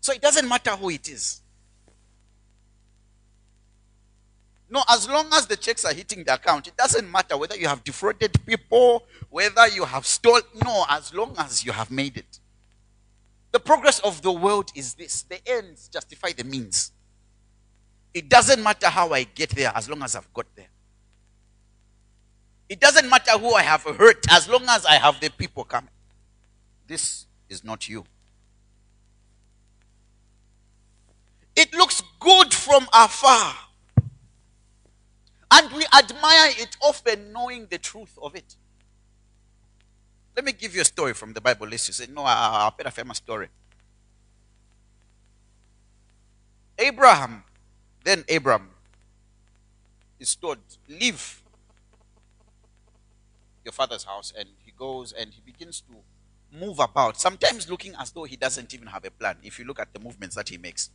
So 0.02 0.12
it 0.12 0.20
doesn't 0.20 0.46
matter 0.46 0.72
who 0.72 0.90
it 0.90 1.08
is. 1.08 1.40
No, 4.68 4.82
as 4.90 5.08
long 5.08 5.30
as 5.32 5.46
the 5.46 5.56
checks 5.56 5.86
are 5.86 5.94
hitting 5.94 6.22
the 6.22 6.34
account, 6.34 6.66
it 6.66 6.76
doesn't 6.76 7.10
matter 7.10 7.38
whether 7.38 7.56
you 7.56 7.66
have 7.66 7.82
defrauded 7.82 8.44
people, 8.44 9.04
whether 9.30 9.68
you 9.68 9.86
have 9.86 10.04
stolen. 10.04 10.42
No, 10.62 10.84
as 10.90 11.14
long 11.14 11.34
as 11.38 11.64
you 11.64 11.72
have 11.72 11.90
made 11.90 12.18
it. 12.18 12.40
The 13.52 13.60
progress 13.60 14.00
of 14.00 14.20
the 14.20 14.32
world 14.32 14.70
is 14.74 14.92
this 14.92 15.22
the 15.22 15.40
ends 15.46 15.88
justify 15.88 16.32
the 16.32 16.44
means. 16.44 16.92
It 18.14 18.28
doesn't 18.28 18.62
matter 18.62 18.88
how 18.88 19.12
I 19.12 19.24
get 19.24 19.50
there 19.50 19.72
as 19.74 19.88
long 19.88 20.02
as 20.02 20.14
I've 20.14 20.32
got 20.34 20.46
there. 20.54 20.68
It 22.68 22.80
doesn't 22.80 23.08
matter 23.08 23.32
who 23.32 23.54
I 23.54 23.62
have 23.62 23.82
hurt 23.82 24.24
as 24.30 24.48
long 24.48 24.64
as 24.68 24.86
I 24.86 24.94
have 24.94 25.20
the 25.20 25.30
people 25.30 25.64
coming. 25.64 25.90
This 26.86 27.26
is 27.48 27.64
not 27.64 27.88
you. 27.88 28.04
It 31.54 31.72
looks 31.74 32.02
good 32.18 32.52
from 32.52 32.86
afar. 32.92 33.54
And 35.50 35.70
we 35.72 35.84
admire 35.94 36.50
it 36.58 36.76
often 36.80 37.32
knowing 37.32 37.66
the 37.66 37.76
truth 37.76 38.18
of 38.22 38.34
it. 38.34 38.56
Let 40.34 40.46
me 40.46 40.52
give 40.52 40.74
you 40.74 40.80
a 40.80 40.84
story 40.86 41.12
from 41.12 41.34
the 41.34 41.42
Bible. 41.42 41.70
You 41.70 41.76
say, 41.76 42.06
no, 42.10 42.22
I'll 42.24 42.70
put 42.70 42.86
a 42.86 42.90
famous 42.90 43.18
story. 43.18 43.48
Abraham, 46.78 47.44
then 48.04 48.24
Abram 48.28 48.70
is 50.18 50.34
told, 50.34 50.58
leave 50.88 51.42
your 53.64 53.72
father's 53.72 54.04
house, 54.04 54.32
and 54.36 54.48
he 54.64 54.72
goes 54.76 55.12
and 55.12 55.32
he 55.32 55.40
begins 55.44 55.80
to 55.82 55.94
move 56.58 56.78
about, 56.78 57.18
sometimes 57.18 57.70
looking 57.70 57.94
as 57.98 58.10
though 58.10 58.24
he 58.24 58.36
doesn't 58.36 58.74
even 58.74 58.86
have 58.86 59.04
a 59.04 59.10
plan. 59.10 59.36
If 59.42 59.58
you 59.58 59.64
look 59.64 59.78
at 59.80 59.92
the 59.92 60.00
movements 60.00 60.36
that 60.36 60.48
he 60.48 60.58
makes, 60.58 60.90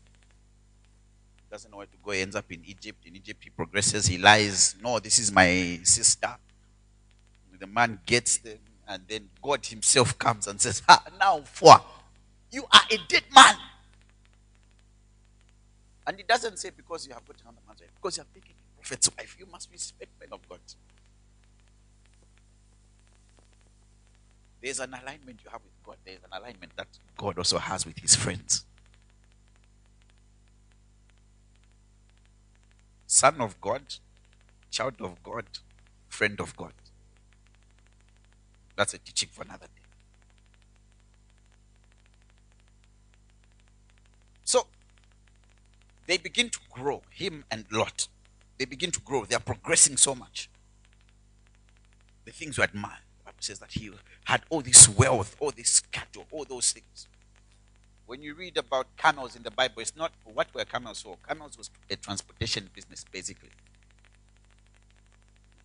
he 1.38 1.44
doesn't 1.50 1.72
know 1.72 1.78
where 1.78 1.86
to 1.88 1.98
go. 2.04 2.12
He 2.12 2.22
ends 2.22 2.36
up 2.36 2.52
in 2.52 2.62
Egypt. 2.66 3.06
In 3.06 3.16
Egypt, 3.16 3.44
he 3.44 3.50
progresses. 3.50 4.06
He 4.06 4.18
lies. 4.18 4.76
No, 4.82 5.00
this 5.00 5.18
is 5.18 5.32
my 5.32 5.80
sister. 5.84 6.36
The 7.60 7.68
man 7.68 8.00
gets 8.06 8.38
them, 8.38 8.60
and 8.88 9.04
then 9.08 9.30
God 9.42 9.66
Himself 9.66 10.18
comes 10.20 10.46
and 10.46 10.62
says, 10.62 10.84
"Ah, 10.88 11.04
now 11.20 11.42
for 11.42 11.82
you 12.52 12.66
are 12.72 12.82
a 12.92 12.98
dead 13.08 13.24
man." 13.34 13.56
And 16.08 16.16
he 16.18 16.24
doesn't 16.24 16.58
say 16.58 16.72
because 16.76 17.06
you 17.06 17.14
have 17.14 17.26
got 17.28 17.36
another 17.42 17.58
man's 17.68 17.82
wife, 17.82 17.92
because 17.94 18.16
you 18.16 18.22
have 18.22 18.34
taken 18.34 18.52
a 18.52 18.76
prophet's 18.78 19.10
wife, 19.18 19.36
you 19.38 19.46
must 19.52 19.70
respect 19.70 20.10
men 20.22 20.30
of 20.32 20.48
God. 20.48 20.60
There's 24.62 24.80
an 24.80 24.94
alignment 24.94 25.42
you 25.44 25.52
have 25.52 25.62
with 25.62 25.84
God. 25.84 25.98
There's 26.06 26.24
an 26.24 26.40
alignment 26.40 26.72
that 26.78 26.88
God 27.18 27.38
also 27.38 27.58
has 27.58 27.86
with 27.86 28.00
his 28.00 28.16
friends. 28.16 28.66
Son 33.06 33.42
of 33.42 33.60
God, 33.60 33.82
child 34.72 34.96
of 35.02 35.22
God, 35.24 35.46
friend 36.08 36.40
of 36.40 36.56
God. 36.56 36.74
That's 38.78 38.94
a 38.94 38.98
teaching 38.98 39.30
for 39.32 39.44
another 39.44 39.66
day. 39.66 39.82
So 44.46 44.68
they 46.08 46.18
begin 46.18 46.50
to 46.50 46.60
grow, 46.72 47.02
him 47.12 47.44
and 47.52 47.66
Lot. 47.72 48.08
They 48.58 48.66
begin 48.66 48.92
to 48.92 49.00
grow. 49.02 49.26
They 49.26 49.36
are 49.36 49.42
progressing 49.42 49.98
so 49.98 50.16
much. 50.16 50.50
The 52.26 52.32
things 52.32 52.58
you 52.58 52.64
admire. 52.64 53.00
The 53.20 53.26
Bible 53.26 53.38
says 53.42 53.60
that 53.60 53.72
he 53.74 53.92
had 54.24 54.42
all 54.50 54.62
this 54.62 54.90
wealth, 54.90 55.36
all 55.40 55.52
this 55.52 55.82
cattle, 55.92 56.26
all 56.32 56.46
those 56.46 56.72
things. 56.72 57.08
When 58.06 58.22
you 58.22 58.36
read 58.36 58.58
about 58.58 58.88
camels 58.96 59.36
in 59.36 59.44
the 59.44 59.52
Bible, 59.52 59.82
it's 59.82 59.96
not 59.96 60.14
what 60.24 60.48
were 60.56 60.64
camels 60.64 61.02
for. 61.02 61.18
Camels 61.28 61.58
was 61.58 61.70
a 61.90 61.98
transportation 61.98 62.70
business, 62.74 63.06
basically. 63.12 63.50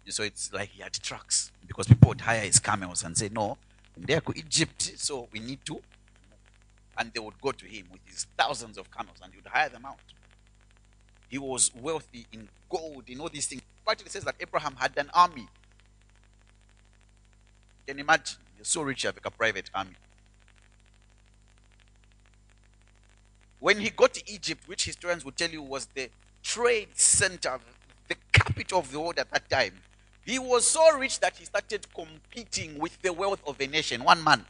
So 0.08 0.24
it's 0.24 0.52
like 0.52 0.70
he 0.70 0.82
had 0.82 0.92
trucks 0.92 1.52
because 1.66 1.86
people 1.86 2.08
would 2.08 2.20
hire 2.20 2.40
his 2.40 2.58
camels 2.58 3.04
and 3.04 3.16
say, 3.16 3.28
No, 3.28 3.58
they 3.96 4.14
are 4.14 4.22
Egypt, 4.34 4.92
so 4.96 5.28
we 5.32 5.38
need 5.38 5.64
to. 5.66 5.80
And 6.98 7.12
they 7.14 7.20
would 7.20 7.40
go 7.40 7.52
to 7.52 7.64
him 7.64 7.86
with 7.92 8.00
his 8.04 8.26
thousands 8.36 8.76
of 8.76 8.90
camels 8.90 9.18
and 9.22 9.32
he 9.32 9.38
would 9.38 9.46
hire 9.46 9.68
them 9.68 9.86
out. 9.86 9.98
He 11.32 11.38
was 11.38 11.70
wealthy 11.74 12.26
in 12.30 12.46
gold, 12.68 13.04
in 13.08 13.18
all 13.18 13.30
these 13.30 13.46
things. 13.46 13.62
It 13.88 14.10
says 14.10 14.22
that 14.24 14.34
Abraham 14.38 14.76
had 14.76 14.92
an 14.98 15.08
army. 15.14 15.40
You 15.40 15.48
can 17.86 17.98
imagine, 17.98 18.36
you're 18.58 18.66
so 18.66 18.82
rich, 18.82 19.02
you 19.02 19.08
have 19.08 19.16
like 19.16 19.24
a 19.24 19.30
private 19.30 19.70
army. 19.74 19.96
When 23.60 23.80
he 23.80 23.88
got 23.88 24.12
to 24.12 24.30
Egypt, 24.30 24.68
which 24.68 24.84
historians 24.84 25.24
will 25.24 25.32
tell 25.32 25.48
you 25.48 25.62
was 25.62 25.86
the 25.94 26.10
trade 26.42 26.88
center, 26.92 27.58
the 28.08 28.16
capital 28.32 28.80
of 28.80 28.92
the 28.92 29.00
world 29.00 29.18
at 29.18 29.30
that 29.30 29.48
time, 29.48 29.72
he 30.26 30.38
was 30.38 30.66
so 30.66 30.98
rich 30.98 31.18
that 31.20 31.38
he 31.38 31.46
started 31.46 31.86
competing 31.94 32.78
with 32.78 33.00
the 33.00 33.10
wealth 33.10 33.40
of 33.46 33.58
a 33.58 33.66
nation, 33.66 34.04
one 34.04 34.22
man. 34.22 34.44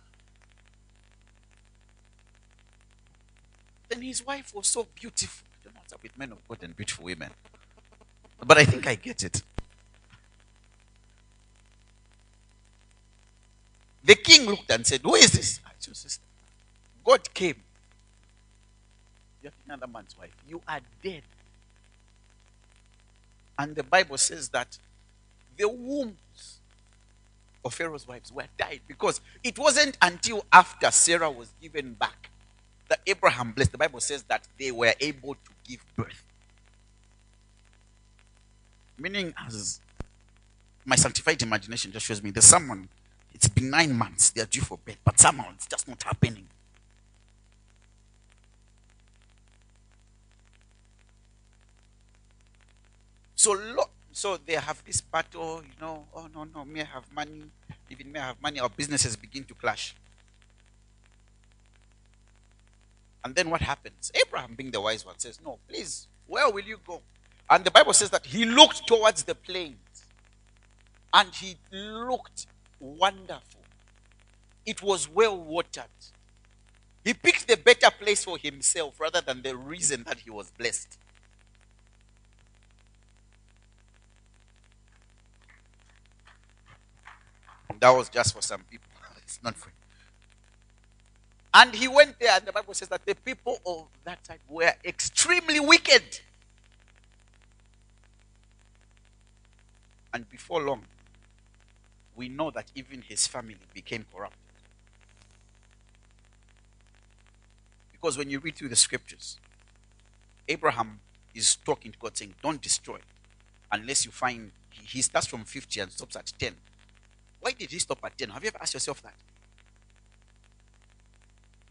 Then 3.89 4.03
his 4.03 4.27
wife 4.27 4.53
was 4.53 4.67
so 4.67 4.89
beautiful 4.97 5.47
with 6.03 6.17
men 6.17 6.33
of 6.33 6.39
God 6.49 6.59
and 6.63 6.77
beautiful 6.77 7.05
women. 7.05 7.31
But 8.45 8.59
I 8.59 8.65
think 8.65 8.87
I 8.87 8.95
get 8.95 9.23
it. 9.23 9.43
The 14.05 14.15
king 14.15 14.47
looked 14.47 14.71
and 14.71 14.87
said, 14.87 15.01
Who 15.03 15.15
is 15.15 15.33
this? 15.33 15.61
It's 15.77 15.87
your 15.87 15.95
sister. 15.95 16.25
God 17.05 17.33
came. 17.35 17.57
You 19.43 19.51
have 19.51 19.55
another 19.67 19.93
man's 19.93 20.17
wife. 20.19 20.35
You 20.49 20.61
are 20.69 20.81
dead. 21.03 21.23
And 23.59 23.75
the 23.75 23.83
Bible 23.83 24.19
says 24.19 24.49
that 24.51 24.79
the 25.57 25.69
wombs 25.69 26.59
of 27.65 27.75
Pharaoh's 27.75 28.07
wives 28.09 28.33
were 28.33 28.47
died 28.59 28.81
because 28.89 29.21
it 29.45 29.59
wasn't 29.59 29.97
until 30.03 30.45
after 30.53 30.91
Sarah 30.91 31.31
was 31.31 31.53
given 31.61 31.95
back 31.95 32.31
that 32.89 33.01
Abraham 33.07 33.53
blessed. 33.53 33.73
The 33.73 33.79
Bible 33.79 34.01
says 34.01 34.23
that 34.25 34.47
they 34.59 34.71
were 34.73 34.95
able 35.01 35.35
to 35.35 35.52
give 35.67 35.85
birth. 35.97 36.25
Meaning, 38.99 39.35
as 39.47 39.81
my 40.85 40.97
sanctified 40.97 41.43
imagination 41.43 41.93
just 41.93 42.07
shows 42.07 42.23
me, 42.23 42.31
there's 42.31 42.45
someone, 42.45 42.89
it's 43.35 43.49
been 43.49 43.71
nine 43.71 43.93
months, 43.97 44.31
they 44.31 44.41
are 44.43 44.47
due 44.47 44.61
for 44.61 44.79
birth, 44.85 44.99
but 45.05 45.19
somehow 45.19 45.51
it's 45.55 45.67
just 45.67 45.89
not 45.89 46.03
happening. 46.03 46.47
So, 53.35 53.53
lo- 53.53 53.91
so 54.13 54.37
they 54.37 54.55
have 54.55 54.85
this 54.85 55.01
battle, 55.01 55.63
you 55.65 55.81
know, 55.81 56.07
oh 56.15 56.29
no, 56.33 56.45
no, 56.45 56.65
may 56.65 56.83
I 56.83 56.85
have 56.85 57.11
money, 57.13 57.43
even 57.91 58.13
may 58.13 58.21
I 58.21 58.27
have 58.27 58.41
money, 58.43 58.61
our 58.61 58.69
businesses 58.69 59.17
begin 59.17 59.45
to 59.45 59.55
clash. 59.55 59.95
And 63.25 63.35
then 63.35 63.51
what 63.51 63.61
happens? 63.61 64.11
Abraham, 64.15 64.55
being 64.55 64.71
the 64.71 64.81
wise 64.81 65.07
one, 65.07 65.19
says, 65.19 65.39
No, 65.45 65.59
please, 65.69 66.09
where 66.27 66.51
will 66.51 66.65
you 66.65 66.79
go? 66.87 67.03
And 67.49 67.65
the 67.65 67.71
Bible 67.71 67.93
says 67.93 68.11
that 68.11 68.27
he 68.27 68.45
looked 68.45 68.87
towards 68.87 69.25
the 69.25 69.35
plains 69.35 69.77
and 71.13 71.29
he 71.35 71.57
looked 71.71 72.47
wonderful. 72.81 73.61
It 74.65 74.83
was 74.83 75.09
well 75.09 75.37
watered. 75.39 75.85
He 77.05 77.15
picked 77.15 77.49
the 77.49 77.57
better 77.57 77.91
place 77.91 78.25
for 78.25 78.39
himself 78.39 78.99
rather 79.01 79.21
than 79.21 79.43
the 79.43 79.57
reason 79.57 80.05
that 80.05 80.21
he 80.21 80.31
was 80.31 80.51
blessed. 80.57 80.99
That 87.81 87.91
was 87.91 88.09
just 88.09 88.35
for 88.35 88.43
some 88.43 88.63
people. 88.71 88.87
It's 89.23 89.43
not 89.43 89.57
for 89.57 89.71
and 91.55 91.75
he 91.75 91.87
went 91.89 92.19
there, 92.19 92.33
and 92.37 92.47
the 92.47 92.53
Bible 92.53 92.75
says 92.75 92.89
that 92.89 93.05
the 93.05 93.15
people 93.15 93.59
of 93.67 93.87
that 94.05 94.23
time 94.25 94.39
were 94.49 94.73
extremely 94.85 95.61
wicked. 95.61 96.03
And 100.15 100.29
before 100.31 100.63
long, 100.63 100.83
we 102.17 102.29
know 102.29 102.51
that 102.51 102.67
even 102.75 103.03
his 103.03 103.27
family 103.27 103.57
became 103.75 104.05
corrupted. 104.15 104.39
Because 107.93 108.19
when 108.19 108.31
you 108.31 108.41
read 108.41 108.57
through 108.57 108.69
the 108.69 108.77
scriptures, 108.77 109.39
Abraham 110.49 111.01
is 111.35 111.57
talking 111.57 111.93
to 111.93 111.99
God 111.99 112.17
saying, 112.17 112.35
Don't 112.43 112.61
destroy 112.61 112.99
unless 113.71 114.05
you 114.05 114.11
find. 114.11 114.51
He 114.71 115.03
starts 115.03 115.27
from 115.27 115.45
50 115.45 115.81
and 115.81 115.93
stops 115.93 116.17
at 116.17 116.33
10. 116.39 116.55
Why 117.41 117.53
did 117.53 117.71
he 117.71 117.79
stop 117.79 117.99
at 118.05 118.17
10? 118.19 118.31
Have 118.31 118.43
you 118.43 118.49
ever 118.49 118.59
asked 118.61 118.75
yourself 118.75 119.03
that? 119.03 119.15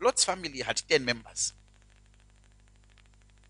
Lot's 0.01 0.25
family 0.25 0.59
had 0.59 0.81
10 0.87 1.05
members. 1.05 1.53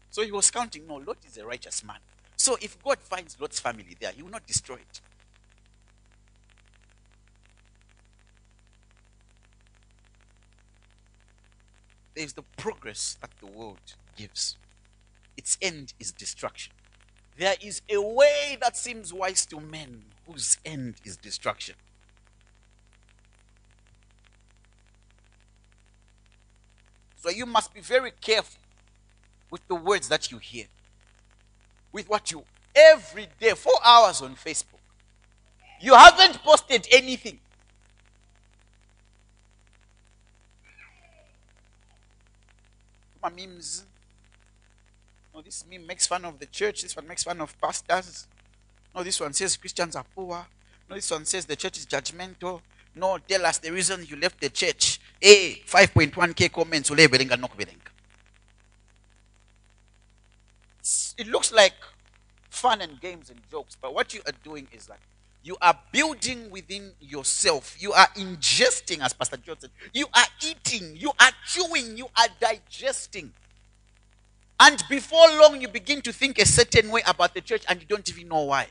So 0.10 0.24
he 0.24 0.32
was 0.32 0.52
counting, 0.52 0.86
no, 0.86 0.96
Lot 0.96 1.18
is 1.26 1.38
a 1.38 1.46
righteous 1.46 1.84
man. 1.84 2.00
So 2.36 2.58
if 2.62 2.82
God 2.84 3.00
finds 3.00 3.40
Lot's 3.40 3.60
family 3.60 3.96
there, 4.00 4.12
he 4.12 4.22
will 4.22 4.32
not 4.32 4.46
destroy 4.46 4.76
it. 4.76 5.02
There 12.14 12.26
is 12.26 12.34
the 12.34 12.44
progress 12.58 13.18
that 13.22 13.32
the 13.40 13.48
world 13.48 13.96
gives. 14.18 14.58
Its 15.38 15.58
end 15.62 15.94
is 16.00 16.12
destruction. 16.12 16.74
There 17.38 17.56
is 17.62 17.82
a 17.90 18.02
way 18.02 18.58
that 18.60 18.76
seems 18.76 19.14
wise 19.14 19.46
to 19.48 19.60
men 19.62 20.04
whose 20.28 20.58
end 20.66 20.96
is 21.06 21.16
destruction. 21.16 21.76
So 27.22 27.30
you 27.30 27.46
must 27.46 27.74
be 27.74 27.82
very 27.82 28.12
careful 28.20 28.60
with 29.52 29.66
the 29.68 29.76
words 29.76 30.10
that 30.10 30.32
you 30.32 30.40
hear, 30.40 30.66
with 31.92 32.10
what 32.10 32.32
you 32.32 32.44
every 32.76 33.28
day, 33.40 33.52
four 33.52 33.78
hours 33.84 34.22
on 34.22 34.36
Facebook. 34.36 34.80
You 35.80 35.94
haven't 35.94 36.42
posted 36.44 36.88
anything. 36.92 37.40
My 43.22 43.30
memes. 43.30 43.84
No, 45.34 45.42
this 45.42 45.64
meme 45.70 45.86
makes 45.86 46.08
fun 46.08 46.26
of 46.26 46.40
the 46.40 46.48
church. 46.48 46.82
This 46.82 46.96
one 46.96 47.08
makes 47.08 47.24
fun 47.24 47.40
of 47.40 47.60
pastors. 47.62 48.28
No, 48.96 49.04
this 49.04 49.20
one 49.20 49.34
says 49.34 49.58
Christians 49.58 49.96
are 49.96 50.06
poor. 50.16 50.46
No, 50.90 50.96
this 50.96 51.12
one 51.12 51.26
says 51.26 51.46
the 51.46 51.56
church 51.56 51.78
is 51.78 51.86
judgmental. 51.86 52.62
No, 52.96 53.20
tell 53.20 53.46
us 53.46 53.60
the 53.60 53.72
reason 53.72 54.06
you 54.10 54.18
left 54.18 54.42
the 54.42 54.50
church. 54.50 55.00
A 55.22 55.56
5.1k 55.68 56.52
comments 56.52 56.90
ule 56.90 57.08
belenga 57.08 57.38
no 57.38 57.48
kubelenga. 57.48 57.92
It 61.18 61.28
looks 61.28 61.52
like 61.52 61.76
fun 62.50 62.82
and 62.82 63.00
games 63.00 63.30
and 63.30 63.40
jokes, 63.50 63.78
but 63.80 63.94
what 63.94 64.14
you 64.14 64.22
are 64.26 64.34
doing 64.44 64.68
is 64.72 64.88
that 64.88 65.00
you 65.44 65.58
are 65.62 65.78
building 65.92 66.50
within 66.50 66.92
yourself. 67.00 67.76
You 67.80 67.94
are 67.94 68.08
ingesting, 68.16 69.04
as 69.04 69.14
Pastor 69.14 69.38
John 69.38 69.60
said. 69.60 69.72
You 69.94 70.06
are 70.14 70.28
eating, 70.44 70.96
you 70.96 71.12
are 71.20 71.32
chewing, 71.46 71.98
you 71.98 72.08
are 72.16 72.28
digesting. 72.40 73.32
And 74.60 74.84
before 74.90 75.28
long, 75.40 75.60
you 75.60 75.68
begin 75.68 76.02
to 76.04 76.14
think 76.14 76.38
a 76.38 76.46
certain 76.46 76.92
way 76.92 77.02
about 77.08 77.34
the 77.34 77.42
church 77.42 77.64
and 77.68 77.80
you 77.82 77.88
don't 77.88 78.08
even 78.10 78.28
know 78.28 78.44
why. 78.44 78.68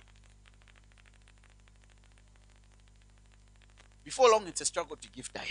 Before 4.05 4.31
long, 4.31 4.47
it's 4.47 4.61
a 4.61 4.65
struggle 4.65 4.97
to 4.97 5.09
give 5.09 5.33
tithe. 5.33 5.49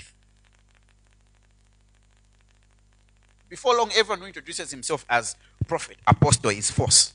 Before 3.49 3.75
long, 3.75 3.89
everyone 3.95 4.19
who 4.19 4.25
introduces 4.27 4.69
himself 4.69 5.05
as 5.09 5.35
prophet, 5.67 5.97
apostle 6.05 6.51
is 6.51 6.69
false. 6.69 7.13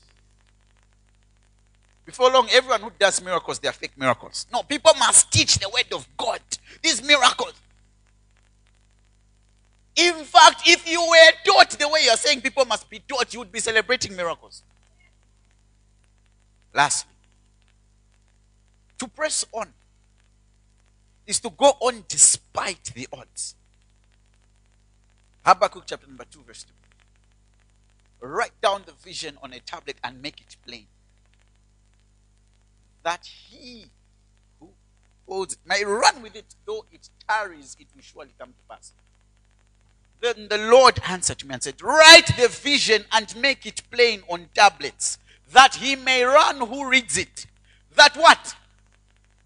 Before 2.05 2.29
long, 2.29 2.47
everyone 2.51 2.81
who 2.81 2.91
does 2.99 3.23
miracles, 3.23 3.57
they 3.57 3.67
are 3.67 3.73
fake 3.73 3.97
miracles. 3.97 4.45
No, 4.53 4.61
people 4.61 4.91
must 4.99 5.31
teach 5.31 5.57
the 5.57 5.67
word 5.69 5.91
of 5.93 6.07
God. 6.17 6.41
These 6.83 7.01
miracles. 7.01 7.53
In 9.95 10.13
fact, 10.25 10.63
if 10.67 10.87
you 10.89 11.01
were 11.01 11.31
taught 11.45 11.71
the 11.71 11.87
way 11.87 12.01
you're 12.03 12.17
saying 12.17 12.41
people 12.41 12.65
must 12.65 12.89
be 12.89 12.99
taught, 12.99 13.33
you 13.33 13.39
would 13.39 13.51
be 13.51 13.59
celebrating 13.59 14.15
miracles. 14.15 14.61
Lastly, 16.73 17.13
to 18.99 19.07
press 19.07 19.45
on 19.53 19.73
is 21.25 21.39
to 21.39 21.49
go 21.49 21.69
on 21.79 22.03
despite 22.07 22.83
the 22.93 23.07
odds. 23.13 23.55
Habakkuk 25.45 25.83
chapter 25.85 26.07
number 26.07 26.25
2, 26.25 26.39
verse 26.47 26.65
2. 28.21 28.27
Write 28.27 28.59
down 28.61 28.81
the 28.85 28.93
vision 28.93 29.37
on 29.43 29.53
a 29.53 29.59
tablet 29.59 29.97
and 30.03 30.19
make 30.19 30.41
it 30.41 30.55
plain. 30.65 30.87
That 33.03 33.25
he 33.25 33.85
who 34.59 34.69
holds 35.27 35.53
it 35.53 35.59
may 35.63 35.85
run 35.85 36.23
with 36.23 36.35
it, 36.35 36.55
though 36.65 36.85
it 36.91 37.09
tarries, 37.29 37.77
it 37.79 37.87
will 37.93 38.01
surely 38.01 38.33
come 38.39 38.49
to 38.49 38.75
pass. 38.75 38.93
Then 40.19 40.47
the 40.47 40.57
Lord 40.57 40.99
answered 41.07 41.45
me 41.45 41.53
and 41.53 41.61
said, 41.61 41.79
Write 41.83 42.35
the 42.37 42.47
vision 42.47 43.05
and 43.11 43.35
make 43.35 43.67
it 43.67 43.83
plain 43.91 44.23
on 44.27 44.49
tablets, 44.55 45.19
that 45.51 45.75
he 45.75 45.95
may 45.95 46.23
run 46.23 46.57
who 46.57 46.89
reads 46.89 47.19
it. 47.19 47.45
That 47.95 48.17
what? 48.17 48.55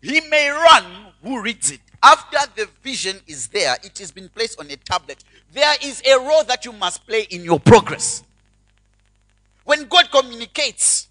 He 0.01 0.21
may 0.21 0.49
run 0.49 0.85
who 1.21 1.41
reads 1.41 1.71
it. 1.71 1.81
After 2.01 2.37
the 2.55 2.69
vision 2.81 3.17
is 3.27 3.49
there, 3.49 3.75
it 3.83 3.97
has 3.99 4.11
been 4.11 4.29
placed 4.29 4.57
on 4.59 4.71
a 4.71 4.77
tablet. 4.77 5.23
There 5.53 5.75
is 5.83 6.01
a 6.05 6.17
role 6.19 6.43
that 6.43 6.65
you 6.65 6.73
must 6.73 7.05
play 7.07 7.23
in 7.29 7.43
your 7.43 7.59
progress. 7.59 8.23
When 9.63 9.85
God 9.85 10.11
communicates, 10.11 11.07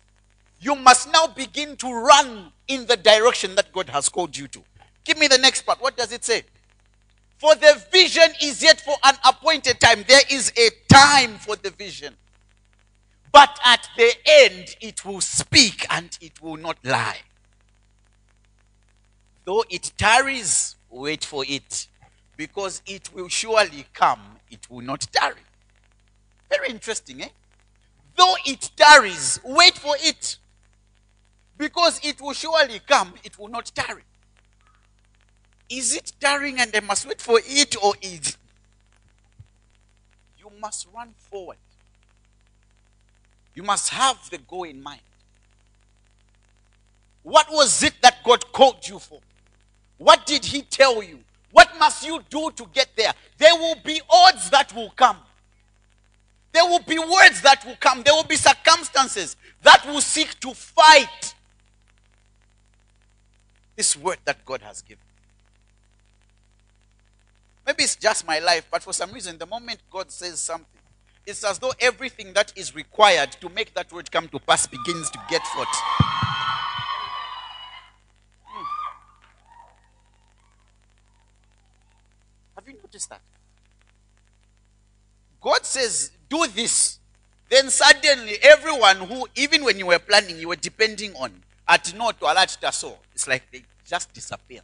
you 0.60 0.74
must 0.74 1.10
now 1.12 1.26
begin 1.28 1.76
to 1.76 1.92
run 1.92 2.52
in 2.66 2.86
the 2.86 2.96
direction 2.96 3.54
that 3.54 3.72
God 3.72 3.88
has 3.90 4.08
called 4.08 4.36
you 4.36 4.48
to. 4.48 4.62
Give 5.04 5.18
me 5.18 5.28
the 5.28 5.38
next 5.38 5.62
part. 5.62 5.80
What 5.80 5.96
does 5.96 6.12
it 6.12 6.24
say? 6.24 6.42
For 7.38 7.54
the 7.54 7.80
vision 7.92 8.28
is 8.42 8.62
yet 8.62 8.80
for 8.80 8.96
an 9.04 9.14
appointed 9.24 9.80
time. 9.80 10.04
There 10.06 10.22
is 10.30 10.52
a 10.56 10.70
time 10.92 11.36
for 11.36 11.56
the 11.56 11.70
vision. 11.70 12.14
But 13.32 13.58
at 13.64 13.88
the 13.96 14.12
end, 14.26 14.76
it 14.80 15.04
will 15.04 15.20
speak 15.20 15.86
and 15.90 16.16
it 16.20 16.42
will 16.42 16.56
not 16.56 16.78
lie. 16.84 17.18
Though 19.44 19.64
it 19.70 19.92
tarries, 19.96 20.76
wait 20.90 21.24
for 21.24 21.44
it. 21.46 21.86
Because 22.38 22.82
it 22.86 23.12
will 23.12 23.28
surely 23.28 23.84
come, 23.92 24.20
it 24.48 24.70
will 24.70 24.80
not 24.80 25.00
tarry. 25.12 25.42
Very 26.48 26.68
interesting, 26.68 27.20
eh? 27.20 27.28
Though 28.16 28.36
it 28.46 28.70
tarries, 28.76 29.40
wait 29.44 29.76
for 29.76 29.96
it. 29.98 30.38
Because 31.58 32.00
it 32.04 32.20
will 32.20 32.32
surely 32.32 32.80
come, 32.86 33.14
it 33.24 33.36
will 33.40 33.48
not 33.48 33.72
tarry. 33.74 34.04
Is 35.68 35.96
it 35.96 36.12
tarrying 36.20 36.60
and 36.60 36.70
I 36.74 36.78
must 36.78 37.06
wait 37.06 37.20
for 37.20 37.40
it, 37.44 37.74
or 37.82 37.94
is 38.00 38.36
you 40.38 40.50
must 40.60 40.86
run 40.94 41.14
forward? 41.16 41.58
You 43.52 43.64
must 43.64 43.90
have 43.90 44.30
the 44.30 44.38
goal 44.38 44.62
in 44.62 44.80
mind. 44.80 45.00
What 47.24 47.48
was 47.50 47.82
it 47.82 47.94
that 48.02 48.22
God 48.22 48.52
called 48.52 48.86
you 48.88 49.00
for? 49.00 49.18
What 49.98 50.24
did 50.24 50.44
he 50.44 50.62
tell 50.62 51.02
you? 51.02 51.18
What 51.52 51.70
must 51.78 52.06
you 52.06 52.22
do 52.28 52.50
to 52.56 52.66
get 52.72 52.88
there? 52.96 53.12
There 53.38 53.54
will 53.54 53.76
be 53.84 54.00
odds 54.10 54.50
that 54.50 54.74
will 54.74 54.90
come. 54.90 55.16
There 56.52 56.64
will 56.64 56.80
be 56.80 56.98
words 56.98 57.42
that 57.42 57.64
will 57.64 57.76
come. 57.80 58.02
There 58.02 58.14
will 58.14 58.24
be 58.24 58.36
circumstances 58.36 59.36
that 59.62 59.84
will 59.86 60.00
seek 60.00 60.38
to 60.40 60.52
fight 60.54 61.34
this 63.76 63.96
word 63.96 64.18
that 64.24 64.44
God 64.44 64.60
has 64.62 64.82
given. 64.82 65.02
Maybe 67.66 67.84
it's 67.84 67.96
just 67.96 68.26
my 68.26 68.38
life, 68.38 68.66
but 68.70 68.82
for 68.82 68.92
some 68.92 69.12
reason, 69.12 69.38
the 69.38 69.46
moment 69.46 69.80
God 69.90 70.10
says 70.10 70.40
something, 70.40 70.66
it's 71.26 71.44
as 71.44 71.58
though 71.58 71.72
everything 71.78 72.32
that 72.32 72.52
is 72.56 72.74
required 72.74 73.32
to 73.40 73.50
make 73.50 73.74
that 73.74 73.92
word 73.92 74.10
come 74.10 74.26
to 74.28 74.38
pass 74.38 74.66
begins 74.66 75.10
to 75.10 75.20
get 75.28 75.42
fought. 75.48 76.27
Noticed 82.98 83.10
that? 83.10 83.20
God 85.40 85.64
says, 85.64 86.10
do 86.28 86.44
this. 86.48 86.98
Then 87.48 87.70
suddenly, 87.70 88.38
everyone 88.42 88.96
who, 88.96 89.28
even 89.36 89.64
when 89.64 89.78
you 89.78 89.86
were 89.86 90.00
planning, 90.00 90.36
you 90.36 90.48
were 90.48 90.56
depending 90.56 91.14
on, 91.14 91.32
at 91.68 91.94
no 91.96 92.10
to 92.10 92.24
alert 92.24 92.58
taso, 92.60 92.96
it's 93.14 93.28
like 93.28 93.44
they 93.52 93.62
just 93.86 94.12
disappear. 94.12 94.62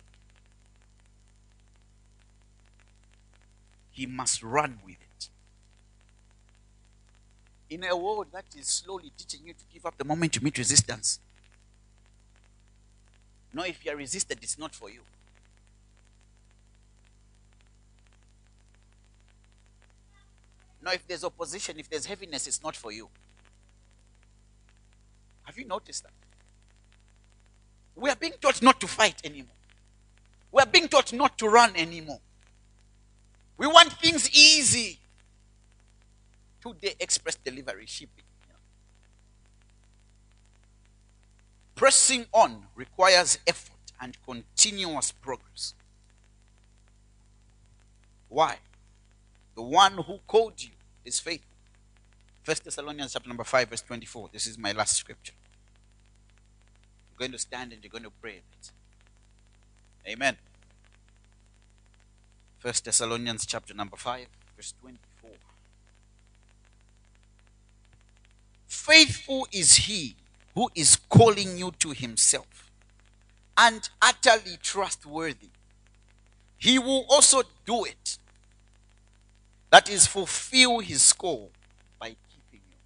He 3.92 4.06
must 4.06 4.42
run 4.42 4.80
with 4.84 4.96
it. 4.96 5.28
In 7.70 7.84
a 7.84 7.96
world 7.96 8.26
that 8.32 8.46
is 8.58 8.66
slowly 8.66 9.12
teaching 9.16 9.46
you 9.46 9.52
to 9.52 9.64
give 9.72 9.86
up 9.86 9.96
the 9.96 10.04
moment 10.04 10.34
you 10.34 10.42
meet 10.42 10.58
resistance. 10.58 11.20
No, 13.52 13.62
if 13.62 13.84
you 13.84 13.92
are 13.92 13.96
resisted, 13.96 14.38
it's 14.42 14.58
not 14.58 14.74
for 14.74 14.90
you. 14.90 15.02
No, 20.84 20.90
if 20.92 21.06
there's 21.08 21.24
opposition, 21.24 21.78
if 21.78 21.88
there's 21.88 22.04
heaviness, 22.04 22.46
it's 22.46 22.62
not 22.62 22.76
for 22.76 22.92
you. 22.92 23.08
Have 25.44 25.56
you 25.56 25.64
noticed 25.64 26.02
that? 26.02 26.12
We 27.96 28.10
are 28.10 28.16
being 28.16 28.34
taught 28.38 28.60
not 28.60 28.80
to 28.80 28.86
fight 28.86 29.22
anymore. 29.24 29.56
We 30.52 30.60
are 30.60 30.66
being 30.66 30.88
taught 30.88 31.12
not 31.14 31.38
to 31.38 31.48
run 31.48 31.74
anymore. 31.74 32.20
We 33.56 33.66
want 33.66 33.92
things 33.94 34.28
easy. 34.30 34.98
Two-day 36.60 36.96
express 37.00 37.36
delivery 37.36 37.86
shipping. 37.86 38.24
Pressing 41.74 42.26
on 42.32 42.66
requires 42.74 43.38
effort 43.46 43.72
and 44.00 44.16
continuous 44.26 45.12
progress. 45.12 45.72
Why? 48.28 48.58
The 49.54 49.62
one 49.62 49.94
who 49.94 50.18
called 50.26 50.62
you 50.62 50.70
is 51.04 51.20
faithful. 51.20 51.50
First 52.42 52.64
Thessalonians 52.64 53.12
chapter 53.12 53.28
number 53.28 53.44
5, 53.44 53.68
verse 53.70 53.82
24. 53.82 54.30
This 54.32 54.46
is 54.46 54.58
my 54.58 54.72
last 54.72 54.96
scripture. 54.96 55.32
You're 57.10 57.26
going 57.28 57.32
to 57.32 57.38
stand 57.38 57.72
and 57.72 57.82
you're 57.82 57.90
going 57.90 58.04
to 58.04 58.12
pray. 58.20 58.40
Amen. 60.06 60.36
First 62.58 62.84
Thessalonians 62.84 63.46
chapter 63.46 63.72
number 63.72 63.96
5, 63.96 64.26
verse 64.56 64.74
24. 64.80 65.30
Faithful 68.66 69.46
is 69.52 69.76
he 69.76 70.16
who 70.54 70.68
is 70.74 70.96
calling 71.08 71.56
you 71.56 71.72
to 71.78 71.90
himself 71.90 72.70
and 73.56 73.88
utterly 74.02 74.58
trustworthy. 74.62 75.48
He 76.58 76.78
will 76.78 77.06
also 77.08 77.42
do 77.64 77.84
it 77.84 78.18
that 79.74 79.90
is, 79.90 80.06
fulfill 80.06 80.78
his 80.78 81.12
call 81.12 81.50
by 81.98 82.06
keeping 82.06 82.60
you. 82.70 82.76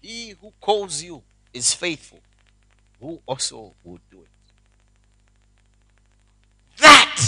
He 0.00 0.34
who 0.40 0.52
calls 0.60 1.04
you 1.04 1.22
is 1.52 1.72
faithful, 1.72 2.18
who 3.00 3.20
also 3.24 3.74
will 3.84 4.00
do 4.10 4.18
it. 4.18 4.28
That 6.80 7.20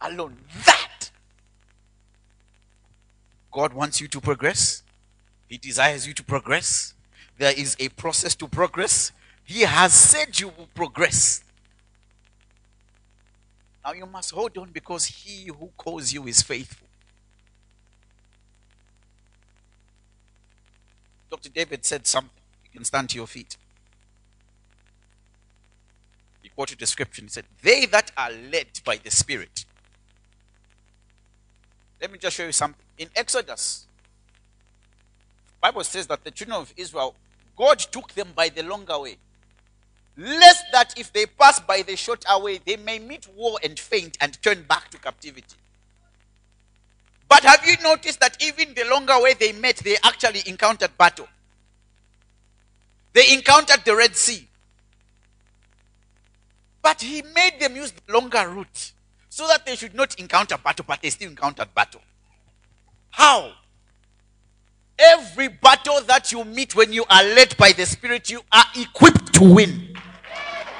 alone, 0.00 0.38
that. 0.66 1.12
God 3.52 3.74
wants 3.74 4.00
you 4.00 4.08
to 4.08 4.20
progress. 4.20 4.82
He 5.48 5.56
desires 5.56 6.08
you 6.08 6.14
to 6.14 6.24
progress. 6.24 6.94
There 7.38 7.54
is 7.56 7.76
a 7.78 7.90
process 7.90 8.34
to 8.34 8.48
progress. 8.48 9.12
He 9.44 9.60
has 9.60 9.92
said 9.92 10.40
you 10.40 10.48
will 10.48 10.68
progress. 10.74 11.44
Now 13.84 13.92
you 13.92 14.06
must 14.06 14.32
hold 14.32 14.58
on 14.58 14.70
because 14.72 15.06
he 15.06 15.46
who 15.46 15.70
calls 15.76 16.12
you 16.12 16.26
is 16.26 16.42
faithful. 16.42 16.89
Dr. 21.30 21.48
David 21.48 21.84
said 21.84 22.06
something. 22.06 22.30
You 22.64 22.78
can 22.78 22.84
stand 22.84 23.10
to 23.10 23.16
your 23.16 23.26
feet. 23.26 23.56
He 26.42 26.48
quoted 26.48 26.78
the 26.78 26.86
scripture. 26.86 27.22
He 27.22 27.28
said, 27.28 27.44
They 27.62 27.86
that 27.86 28.10
are 28.16 28.30
led 28.30 28.66
by 28.84 28.96
the 28.96 29.10
Spirit. 29.10 29.64
Let 32.00 32.10
me 32.12 32.18
just 32.18 32.36
show 32.36 32.46
you 32.46 32.52
something. 32.52 32.82
In 32.98 33.08
Exodus, 33.14 33.86
Bible 35.60 35.84
says 35.84 36.06
that 36.06 36.24
the 36.24 36.30
children 36.30 36.58
of 36.60 36.72
Israel, 36.76 37.14
God 37.56 37.78
took 37.78 38.12
them 38.12 38.28
by 38.34 38.48
the 38.48 38.62
longer 38.62 38.98
way. 38.98 39.16
Lest 40.16 40.64
that 40.72 40.98
if 40.98 41.12
they 41.12 41.26
pass 41.26 41.60
by 41.60 41.82
the 41.82 41.96
shorter 41.96 42.38
way, 42.38 42.58
they 42.64 42.76
may 42.76 42.98
meet 42.98 43.28
war 43.36 43.58
and 43.62 43.78
faint 43.78 44.16
and 44.20 44.40
turn 44.42 44.62
back 44.62 44.90
to 44.90 44.98
captivity. 44.98 45.56
But 47.30 47.44
have 47.44 47.64
you 47.64 47.76
noticed 47.84 48.18
that 48.18 48.36
even 48.42 48.74
the 48.74 48.84
longer 48.90 49.14
way 49.20 49.34
they 49.34 49.52
met, 49.52 49.76
they 49.76 49.96
actually 50.02 50.42
encountered 50.46 50.90
battle? 50.98 51.28
They 53.12 53.32
encountered 53.32 53.84
the 53.84 53.94
Red 53.94 54.16
Sea. 54.16 54.48
But 56.82 57.00
he 57.00 57.22
made 57.22 57.60
them 57.60 57.76
use 57.76 57.92
the 57.92 58.12
longer 58.12 58.48
route 58.48 58.92
so 59.28 59.46
that 59.46 59.64
they 59.64 59.76
should 59.76 59.94
not 59.94 60.18
encounter 60.18 60.58
battle, 60.58 60.84
but 60.88 61.02
they 61.02 61.10
still 61.10 61.30
encountered 61.30 61.72
battle. 61.72 62.00
How? 63.10 63.52
Every 64.98 65.48
battle 65.48 66.00
that 66.08 66.32
you 66.32 66.44
meet 66.44 66.74
when 66.74 66.92
you 66.92 67.04
are 67.08 67.22
led 67.22 67.56
by 67.56 67.70
the 67.70 67.86
Spirit, 67.86 68.28
you 68.28 68.40
are 68.50 68.64
equipped 68.76 69.34
to 69.34 69.44
win. 69.44 69.94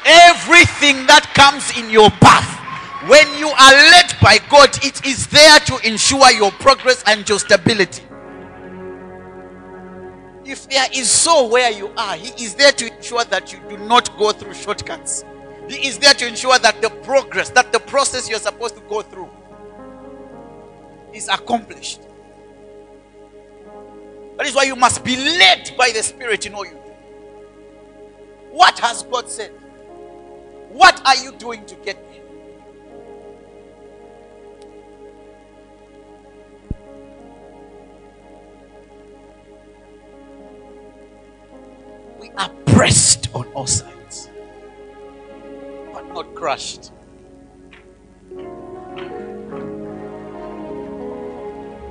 Everything 0.05 1.07
that 1.07 1.31
comes 1.33 1.79
in 1.79 1.91
your 1.91 2.11
path, 2.11 2.60
when 3.07 3.27
you 3.39 3.49
are 3.49 3.73
led 3.73 4.15
by 4.21 4.39
God, 4.51 4.69
it 4.85 5.07
is 5.07 5.27
there 5.29 5.59
to 5.61 5.89
ensure 5.89 6.31
your 6.33 6.51
progress 6.53 7.03
and 7.07 7.27
your 7.29 7.39
stability. 7.39 8.03
If 10.45 10.69
there 10.69 10.87
is 10.93 11.09
so 11.11 11.49
where 11.49 11.71
you 11.71 11.91
are, 11.97 12.17
He 12.17 12.45
is 12.45 12.55
there 12.55 12.73
to 12.73 12.95
ensure 12.95 13.25
that 13.25 13.53
you 13.53 13.61
do 13.69 13.79
not 13.79 14.17
go 14.19 14.33
through 14.33 14.55
shortcuts. 14.55 15.25
He 15.69 15.87
is 15.87 15.99
there 15.99 16.15
to 16.15 16.27
ensure 16.27 16.59
that 16.59 16.83
the 16.83 16.91
progress, 16.91 17.51
that 17.51 17.73
the 17.73 17.79
process 17.79 18.29
you're 18.29 18.39
supposed 18.39 18.75
to 18.75 18.83
go 18.83 19.03
through 19.03 19.31
is 21.15 21.29
accomplished. 21.29 22.03
That 24.37 24.47
is 24.47 24.55
why 24.55 24.65
you 24.65 24.75
must 24.75 25.05
be 25.05 25.17
led 25.17 25.73
by 25.79 25.91
the 25.91 26.03
Spirit 26.03 26.47
in 26.47 26.55
all 26.55 26.65
you 26.65 26.73
do. 26.73 26.77
What 28.51 28.79
has 28.81 29.05
God 29.05 29.29
said? 29.29 29.53
What 30.71 31.01
are 31.07 31.17
you 31.17 31.33
doing 31.33 31.65
to 31.67 31.75
get 31.77 31.97
in? 32.15 32.20
Pressed 42.81 43.29
on 43.35 43.47
all 43.49 43.67
sides, 43.67 44.31
but 45.93 46.03
not 46.15 46.35
crushed. 46.35 46.93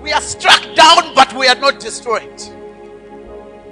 We 0.01 0.11
are 0.11 0.19
struck 0.19 0.63
down, 0.73 1.13
but 1.13 1.31
we 1.37 1.47
are 1.47 1.53
not 1.53 1.79
destroyed. 1.79 2.39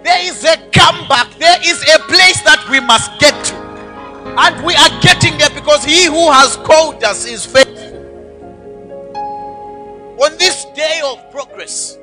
There 0.03 0.29
is 0.29 0.43
a 0.45 0.57
comeback, 0.71 1.33
there 1.39 1.57
is 1.65 1.81
a 1.89 1.97
place 2.01 2.39
that 2.43 2.63
we 2.69 2.79
must 2.81 3.19
get 3.19 3.33
to. 3.45 3.55
And 4.37 4.63
we 4.63 4.75
are 4.75 5.01
getting 5.01 5.39
there 5.39 5.49
because 5.49 5.83
He 5.83 6.05
who 6.05 6.31
has 6.31 6.55
called 6.57 7.03
us 7.03 7.25
is 7.25 7.43
faithful. 7.43 7.97
On 10.23 10.37
this 10.37 10.65
day 10.75 11.01
of 11.03 11.31
progress, 11.31 11.97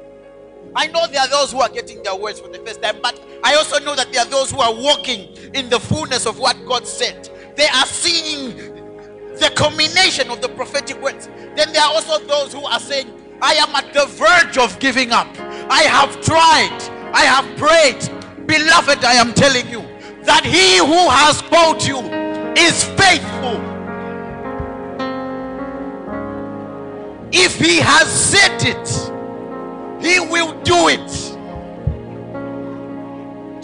I 0.74 0.88
know 0.88 1.06
there 1.06 1.20
are 1.20 1.28
those 1.28 1.52
who 1.52 1.60
are 1.60 1.68
getting 1.68 1.93
their 2.04 2.14
words 2.14 2.38
for 2.38 2.48
the 2.48 2.58
first 2.58 2.82
time, 2.82 2.96
but 3.02 3.20
I 3.42 3.54
also 3.56 3.78
know 3.80 3.96
that 3.96 4.12
there 4.12 4.22
are 4.22 4.30
those 4.30 4.50
who 4.50 4.60
are 4.60 4.72
walking 4.72 5.34
in 5.54 5.68
the 5.68 5.80
fullness 5.80 6.26
of 6.26 6.38
what 6.38 6.56
God 6.66 6.86
said. 6.86 7.28
They 7.56 7.66
are 7.66 7.86
seeing 7.86 8.56
the 9.38 9.50
culmination 9.56 10.30
of 10.30 10.40
the 10.40 10.48
prophetic 10.50 11.00
words. 11.02 11.28
Then 11.56 11.72
there 11.72 11.82
are 11.82 11.92
also 11.92 12.24
those 12.26 12.52
who 12.52 12.64
are 12.64 12.78
saying, 12.78 13.10
I 13.42 13.54
am 13.54 13.74
at 13.74 13.92
the 13.92 14.06
verge 14.06 14.58
of 14.58 14.78
giving 14.78 15.10
up. 15.10 15.28
I 15.68 15.82
have 15.82 16.20
tried, 16.20 16.78
I 17.12 17.24
have 17.24 17.56
prayed. 17.56 18.46
Beloved, 18.46 19.04
I 19.04 19.14
am 19.14 19.32
telling 19.32 19.68
you 19.68 19.80
that 20.22 20.44
he 20.44 20.78
who 20.78 21.08
has 21.10 21.42
called 21.42 21.82
you 21.82 21.98
is 22.56 22.84
faithful. 22.84 23.60
If 27.32 27.58
he 27.58 27.78
has 27.78 28.06
said 28.08 28.62
it, 28.62 28.88
he 30.04 30.20
will 30.20 30.52
do 30.62 30.88
it. 30.88 31.33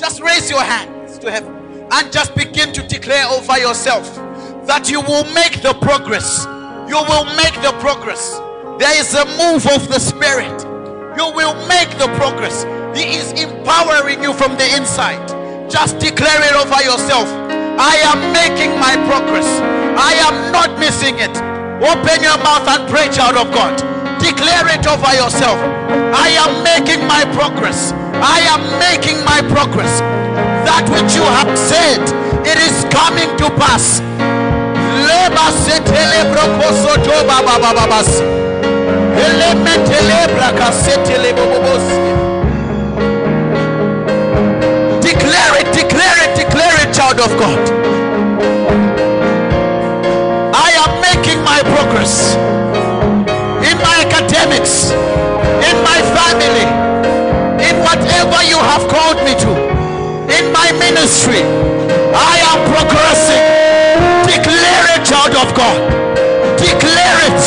Just 0.01 0.23
raise 0.23 0.49
your 0.49 0.63
hands 0.63 1.19
to 1.19 1.31
heaven 1.31 1.85
and 1.93 2.11
just 2.11 2.35
begin 2.35 2.73
to 2.73 2.81
declare 2.89 3.27
over 3.29 3.59
yourself 3.59 4.09
that 4.65 4.89
you 4.89 5.03
will 5.03 5.29
make 5.37 5.61
the 5.61 5.77
progress. 5.85 6.49
You 6.89 6.97
will 7.05 7.29
make 7.37 7.53
the 7.61 7.77
progress. 7.85 8.41
There 8.81 8.97
is 8.97 9.13
a 9.13 9.29
move 9.37 9.69
of 9.69 9.93
the 9.93 10.01
Spirit. 10.01 10.57
You 11.21 11.29
will 11.37 11.53
make 11.69 11.93
the 12.01 12.09
progress. 12.17 12.65
He 12.97 13.13
is 13.13 13.37
empowering 13.37 14.25
you 14.25 14.33
from 14.33 14.57
the 14.57 14.65
inside. 14.73 15.21
Just 15.69 15.99
declare 16.01 16.49
it 16.49 16.57
over 16.57 16.81
yourself. 16.81 17.29
I 17.77 18.01
am 18.09 18.33
making 18.33 18.73
my 18.81 18.97
progress. 19.05 19.45
I 20.01 20.17
am 20.25 20.49
not 20.49 20.81
missing 20.81 21.21
it. 21.21 21.37
Open 21.85 22.25
your 22.25 22.41
mouth 22.41 22.65
and 22.73 22.89
pray, 22.89 23.13
child 23.13 23.37
of 23.37 23.53
God. 23.53 23.77
Declare 24.17 24.81
it 24.81 24.89
over 24.89 25.13
yourself. 25.13 25.61
I 26.17 26.33
am 26.41 26.65
making 26.65 27.05
my 27.07 27.29
progress. 27.37 27.93
I 28.19 28.41
am 28.51 28.63
making 28.79 29.25
my 29.25 29.41
progress. 29.53 30.01
That 30.67 30.85
which 30.91 31.15
you 31.15 31.23
have 31.23 31.53
said, 31.57 32.03
it 32.47 32.59
is 32.59 32.85
coming 32.91 33.31
to 33.39 33.47
pass. 33.57 34.01
Declare 45.01 45.61
it, 45.61 45.69
declare 45.75 46.17
it, 46.25 46.33
declare 46.37 46.77
it, 46.83 46.95
child 46.95 47.21
of 47.21 47.31
God. 47.39 47.61
I 50.55 50.71
am 50.85 50.93
making 51.01 51.43
my 51.45 51.61
progress 51.63 52.35
in 53.65 53.77
my 53.79 53.97
academics, 54.07 54.91
in 55.69 55.77
my 55.85 55.99
family, 56.17 56.80
whatever 58.31 58.49
you 58.49 58.59
have 58.59 58.87
called 58.89 59.19
me 59.27 59.35
to, 59.35 59.51
in 60.31 60.53
my 60.53 60.71
ministry. 60.79 61.43
I 62.15 62.39
am 62.51 62.61
progressing. 62.71 63.43
Declare 64.27 64.87
it, 64.95 65.03
child 65.05 65.35
of 65.35 65.55
God. 65.55 65.79
Declare 66.59 67.19
it 67.27 67.43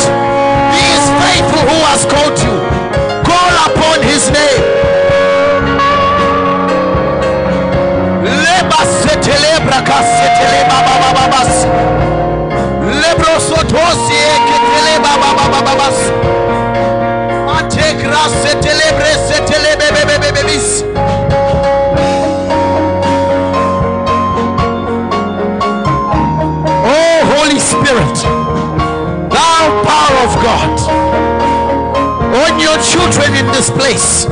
he 0.74 0.84
is 0.96 1.04
faithful 1.22 1.62
who 1.70 1.78
has 1.88 2.04
called 2.04 2.36
you. 2.44 2.54
Call 3.24 3.54
upon 3.68 4.02
his 4.02 4.28
name. 4.30 4.64
Leba 8.44 8.80
setelebra 9.00 9.80
kaseteleba 9.88 10.78
babababas. 10.86 11.66
Lebro 13.02 13.34
in 33.22 33.46
this 33.54 33.70
place. 33.70 34.26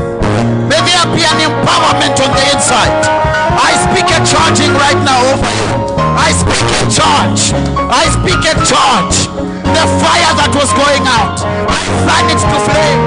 May 0.66 0.80
there 0.82 1.06
be 1.14 1.22
an 1.22 1.38
empowerment 1.38 2.18
on 2.18 2.30
the 2.34 2.44
inside. 2.50 3.06
I 3.54 3.78
speak 3.78 4.10
a 4.10 4.18
charging 4.26 4.74
right 4.74 4.98
now 5.06 5.22
over 5.30 5.50
you. 5.54 5.70
I 6.18 6.34
speak 6.34 6.66
a 6.66 6.82
charge. 6.90 7.54
I 7.86 8.10
speak 8.10 8.42
a 8.42 8.54
charge. 8.66 9.30
The 9.70 9.84
fire 10.02 10.32
that 10.34 10.50
was 10.58 10.70
going 10.74 11.06
out, 11.06 11.38
I 11.70 11.80
fan 12.02 12.26
it 12.26 12.42
to 12.42 12.58
flame. 12.66 13.00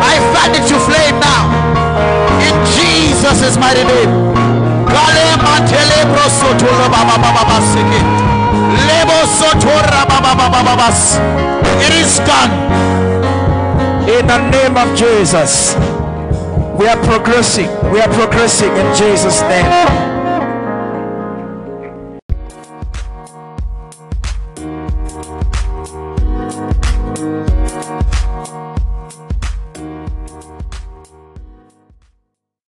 I 0.00 0.16
fan 0.32 0.50
it 0.56 0.64
to 0.72 0.76
flame 0.88 1.16
now. 1.20 1.52
In 2.40 2.56
Jesus' 2.72 3.60
mighty 3.60 3.84
name. 3.84 4.30
It 11.80 11.92
is 11.92 12.18
done. 12.24 13.19
In 14.20 14.26
the 14.26 14.50
name 14.50 14.76
of 14.76 14.94
Jesus. 14.98 15.74
We 16.78 16.86
are 16.86 17.02
progressing. 17.04 17.68
We 17.90 18.02
are 18.02 18.12
progressing 18.12 18.68
in 18.76 18.94
Jesus' 18.94 19.40
name. 19.40 20.09